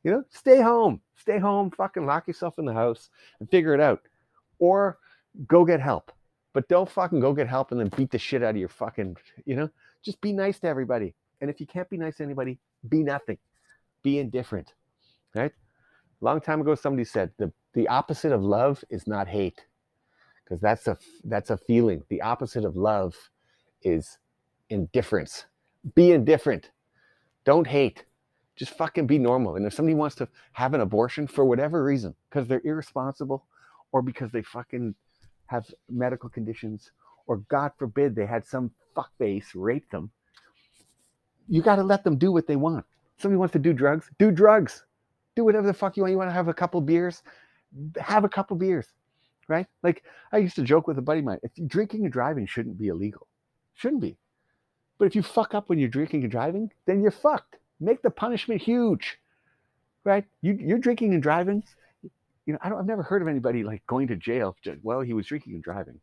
You 0.03 0.11
know, 0.11 0.23
stay 0.29 0.61
home. 0.61 1.01
Stay 1.15 1.39
home. 1.39 1.71
Fucking 1.71 2.05
lock 2.05 2.27
yourself 2.27 2.59
in 2.59 2.65
the 2.65 2.73
house 2.73 3.09
and 3.39 3.49
figure 3.49 3.73
it 3.73 3.81
out. 3.81 4.01
Or 4.59 4.99
go 5.47 5.65
get 5.65 5.81
help. 5.81 6.11
But 6.53 6.69
don't 6.69 6.89
fucking 6.89 7.19
go 7.19 7.33
get 7.33 7.47
help 7.47 7.71
and 7.71 7.79
then 7.79 7.91
beat 7.97 8.11
the 8.11 8.19
shit 8.19 8.43
out 8.43 8.51
of 8.51 8.57
your 8.57 8.69
fucking, 8.69 9.17
you 9.45 9.55
know? 9.55 9.69
Just 10.03 10.21
be 10.21 10.31
nice 10.31 10.59
to 10.59 10.67
everybody. 10.67 11.15
And 11.41 11.49
if 11.49 11.59
you 11.59 11.65
can't 11.65 11.89
be 11.89 11.97
nice 11.97 12.17
to 12.17 12.23
anybody, 12.23 12.59
be 12.87 13.01
nothing. 13.01 13.39
Be 14.03 14.19
indifferent. 14.19 14.73
Right? 15.35 15.53
Long 16.21 16.41
time 16.41 16.61
ago, 16.61 16.75
somebody 16.75 17.03
said 17.05 17.31
the, 17.37 17.51
the 17.73 17.87
opposite 17.87 18.31
of 18.31 18.43
love 18.43 18.83
is 18.89 19.07
not 19.07 19.27
hate. 19.27 19.65
Because 20.43 20.61
that's 20.61 20.87
a 20.87 20.97
that's 21.25 21.49
a 21.49 21.57
feeling. 21.57 22.03
The 22.09 22.21
opposite 22.21 22.63
of 22.63 22.77
love 22.77 23.15
is 23.81 24.17
indifference. 24.69 25.45
Be 25.93 26.11
indifferent. 26.11 26.71
Don't 27.43 27.67
hate. 27.67 28.05
Just 28.55 28.71
fucking 28.77 29.07
be 29.07 29.19
normal. 29.19 29.57
And 29.57 29.65
if 29.65 29.73
somebody 29.73 29.93
wants 29.93 30.15
to 30.15 30.27
have 30.53 30.73
an 30.73 30.81
abortion 30.81 31.27
for 31.27 31.45
whatever 31.45 31.83
reason, 31.83 32.15
because 32.29 32.47
they're 32.47 32.61
irresponsible 32.63 33.45
or 33.91 34.01
because 34.01 34.31
they 34.31 34.41
fucking 34.41 34.95
have 35.47 35.65
medical 35.89 36.29
conditions 36.29 36.91
or 37.27 37.37
God 37.49 37.71
forbid 37.77 38.15
they 38.15 38.25
had 38.25 38.45
some 38.45 38.71
fuckface 38.95 39.47
rape 39.53 39.89
them. 39.91 40.11
You 41.47 41.61
got 41.61 41.75
to 41.75 41.83
let 41.83 42.03
them 42.03 42.17
do 42.17 42.31
what 42.31 42.47
they 42.47 42.55
want. 42.55 42.85
Somebody 43.17 43.37
wants 43.37 43.53
to 43.53 43.59
do 43.59 43.73
drugs, 43.73 44.09
do 44.17 44.31
drugs. 44.31 44.83
Do 45.37 45.45
whatever 45.45 45.67
the 45.67 45.73
fuck 45.73 45.95
you 45.95 46.01
want. 46.01 46.11
You 46.13 46.17
want 46.17 46.31
to 46.31 46.33
have 46.33 46.47
a 46.47 46.53
couple 46.53 46.81
beers, 46.81 47.21
have 48.01 48.23
a 48.23 48.29
couple 48.29 48.57
beers, 48.57 48.87
right? 49.47 49.67
Like 49.83 50.03
I 50.31 50.37
used 50.39 50.55
to 50.55 50.63
joke 50.63 50.87
with 50.87 50.97
a 50.97 51.01
buddy 51.03 51.19
of 51.19 51.25
mine. 51.25 51.37
If 51.43 51.51
drinking 51.67 52.05
and 52.05 52.11
driving 52.11 52.47
shouldn't 52.47 52.79
be 52.79 52.87
illegal, 52.87 53.27
shouldn't 53.75 54.01
be. 54.01 54.17
But 54.97 55.05
if 55.05 55.15
you 55.15 55.21
fuck 55.21 55.53
up 55.53 55.69
when 55.69 55.77
you're 55.77 55.89
drinking 55.89 56.23
and 56.23 56.31
driving, 56.31 56.71
then 56.87 57.03
you're 57.03 57.11
fucked. 57.11 57.57
Make 57.79 58.01
the 58.01 58.09
punishment 58.09 58.63
huge, 58.63 59.19
right? 60.05 60.25
You, 60.41 60.57
you're 60.59 60.79
drinking 60.79 61.13
and 61.13 61.21
driving. 61.21 61.63
You 62.47 62.53
know, 62.53 62.59
I 62.63 62.69
don't, 62.69 62.79
I've 62.79 62.87
never 62.87 63.03
heard 63.03 63.21
of 63.21 63.27
anybody 63.27 63.63
like 63.63 63.85
going 63.85 64.07
to 64.07 64.15
jail. 64.15 64.55
Well, 64.81 65.01
he 65.01 65.13
was 65.13 65.27
drinking 65.27 65.53
and 65.53 65.61
driving. 65.61 65.99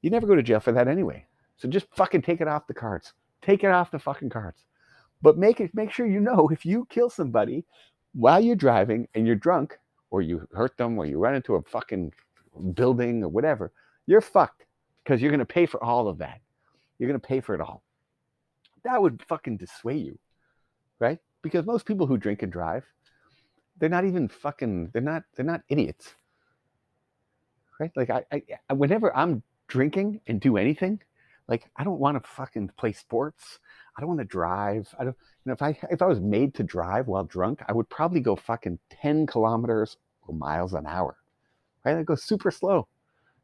You 0.00 0.08
never 0.08 0.26
go 0.26 0.36
to 0.36 0.42
jail 0.42 0.60
for 0.60 0.72
that 0.72 0.88
anyway. 0.88 1.26
So 1.58 1.68
just 1.68 1.94
fucking 1.94 2.22
take 2.22 2.40
it 2.40 2.48
off 2.48 2.66
the 2.66 2.72
cards. 2.72 3.12
Take 3.42 3.62
it 3.62 3.70
off 3.70 3.90
the 3.90 3.98
fucking 3.98 4.30
cards. 4.30 4.64
But 5.20 5.36
make 5.36 5.60
it 5.60 5.74
make 5.74 5.92
sure 5.92 6.06
you 6.06 6.20
know 6.20 6.48
if 6.52 6.64
you 6.64 6.86
kill 6.88 7.10
somebody 7.10 7.66
while 8.14 8.40
you're 8.40 8.56
driving 8.56 9.08
and 9.14 9.26
you're 9.26 9.36
drunk, 9.36 9.78
or 10.10 10.22
you 10.22 10.46
hurt 10.54 10.76
them, 10.76 10.96
or 10.98 11.06
you 11.06 11.18
run 11.18 11.34
into 11.34 11.56
a 11.56 11.62
fucking 11.62 12.12
building 12.74 13.22
or 13.24 13.28
whatever, 13.28 13.72
you're 14.06 14.20
fucked 14.20 14.64
because 15.02 15.20
you're 15.20 15.30
gonna 15.30 15.44
pay 15.44 15.66
for 15.66 15.82
all 15.82 16.08
of 16.08 16.18
that. 16.18 16.40
You're 16.98 17.08
gonna 17.08 17.18
pay 17.18 17.40
for 17.40 17.54
it 17.54 17.60
all. 17.60 17.82
That 18.84 19.02
would 19.02 19.22
fucking 19.28 19.56
dissuade 19.56 20.06
you, 20.06 20.18
right? 21.00 21.18
Because 21.42 21.66
most 21.66 21.84
people 21.86 22.06
who 22.06 22.16
drink 22.16 22.42
and 22.42 22.52
drive, 22.52 22.84
they're 23.78 23.88
not 23.88 24.04
even 24.04 24.28
fucking. 24.28 24.90
They're 24.92 25.02
not. 25.02 25.24
They're 25.34 25.44
not 25.44 25.62
idiots, 25.68 26.14
right? 27.80 27.90
Like 27.96 28.10
I, 28.10 28.24
I 28.30 28.72
whenever 28.72 29.14
I'm 29.16 29.42
drinking 29.66 30.20
and 30.28 30.40
do 30.40 30.56
anything, 30.56 31.00
like 31.48 31.68
I 31.76 31.82
don't 31.82 31.98
want 31.98 32.22
to 32.22 32.28
fucking 32.28 32.70
play 32.76 32.92
sports. 32.92 33.58
I 33.96 34.00
don't 34.00 34.08
want 34.08 34.20
to 34.20 34.24
drive. 34.24 34.92
I 34.98 35.04
don't. 35.04 35.16
You 35.44 35.50
know, 35.50 35.52
if 35.52 35.62
I 35.62 35.78
if 35.90 36.02
I 36.02 36.06
was 36.06 36.20
made 36.20 36.54
to 36.54 36.62
drive 36.62 37.06
while 37.06 37.24
drunk, 37.24 37.62
I 37.68 37.72
would 37.72 37.88
probably 37.88 38.20
go 38.20 38.36
fucking 38.36 38.78
ten 38.90 39.26
kilometers 39.26 39.96
or 40.22 40.34
miles 40.34 40.74
an 40.74 40.86
hour. 40.86 41.16
Right? 41.84 41.96
I 41.96 42.02
go 42.02 42.14
super 42.14 42.50
slow. 42.50 42.88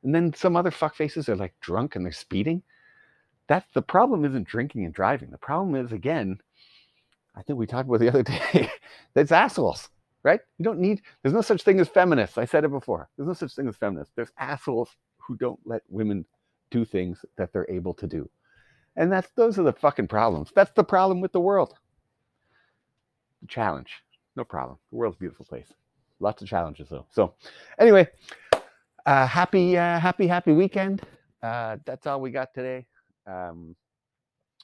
And 0.03 0.15
then 0.15 0.33
some 0.33 0.57
other 0.57 0.71
fuck 0.71 0.95
faces 0.95 1.29
are 1.29 1.37
like 1.37 1.55
drunk 1.61 1.95
and 1.95 2.05
they're 2.05 2.13
speeding. 2.13 2.63
That's 3.49 3.71
the 3.75 3.83
problem. 3.83 4.25
Isn't 4.25 4.47
drinking 4.47 4.85
and 4.85 4.95
driving. 4.95 5.31
The 5.31 5.39
problem 5.39 5.75
is 5.75 5.93
again. 5.93 6.41
I 7.37 7.43
think 7.43 7.59
we 7.59 7.67
talked 7.67 7.89
about 7.89 8.01
the 8.01 8.09
other 8.09 8.23
day. 8.53 8.69
that's 9.15 9.31
assholes, 9.31 9.89
right? 10.25 10.41
You 10.59 10.65
don't 10.65 10.81
need. 10.81 11.03
There's 11.23 11.35
no 11.35 11.43
such 11.43 11.63
thing 11.63 11.79
as 11.79 11.89
feminists. 11.89 12.39
I 12.39 12.45
said 12.45 12.65
it 12.65 12.71
before. 12.71 13.09
There's 13.17 13.29
no 13.29 13.35
such 13.35 13.55
thing 13.55 13.69
as 13.69 13.77
feminists. 13.77 14.13
There's 14.17 14.33
assholes 14.39 14.97
who 15.19 15.37
don't 15.37 15.61
let 15.65 15.83
women 15.89 16.25
do 16.71 16.85
things 16.85 17.25
that 17.37 17.53
they're 17.53 17.71
able 17.71 17.95
to 17.95 18.07
do. 18.07 18.29
And 18.97 19.11
that's 19.11 19.31
those 19.37 19.59
are 19.59 19.63
the 19.63 19.73
fucking 19.73 20.09
problems. 20.09 20.51
That's 20.55 20.73
the 20.73 20.85
problem 20.85 21.21
with 21.21 21.33
the 21.33 21.41
world. 21.41 21.75
The 23.43 23.49
challenge. 23.49 23.91
No 24.37 24.45
problem. 24.45 24.79
The 24.91 24.97
world's 24.97 25.17
a 25.17 25.21
beautiful 25.21 25.47
place. 25.47 25.73
Lots 26.19 26.43
of 26.43 26.49
challenges 26.49 26.89
though. 26.89 27.07
So 27.11 27.35
anyway, 27.79 28.09
uh, 29.07 29.27
happy, 29.27 29.77
uh, 29.79 29.99
happy, 29.99 30.27
happy 30.27 30.53
weekend. 30.53 31.03
Uh, 31.43 31.79
that's 31.87 32.07
all 32.07 32.21
we 32.21 32.31
got 32.31 32.53
today. 32.53 32.87
Um, 33.27 33.75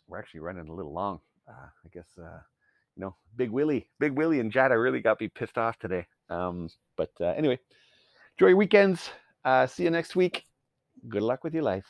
we're 0.09 0.19
actually 0.19 0.41
running 0.41 0.69
a 0.69 0.73
little 0.73 0.93
long. 0.93 1.21
Uh, 1.49 1.67
I 1.85 1.89
guess 1.93 2.09
uh, 2.19 2.41
you 2.97 3.03
know, 3.03 3.15
Big 3.37 3.51
Willie, 3.51 3.89
Big 3.99 4.13
Willie 4.13 4.41
and 4.41 4.53
Jada 4.53 4.81
really 4.81 5.01
got 5.01 5.21
me 5.21 5.29
pissed 5.29 5.57
off 5.57 5.79
today. 5.79 6.07
Um, 6.29 6.69
but 6.97 7.11
uh, 7.21 7.27
anyway, 7.27 7.59
enjoy 8.37 8.49
your 8.49 8.57
weekends. 8.57 9.11
see 9.69 9.85
you 9.85 9.91
next 9.91 10.17
week 10.17 10.45
good 11.09 11.23
luck 11.23 11.45
with 11.45 11.55
your 11.55 11.63
life. 11.63 11.87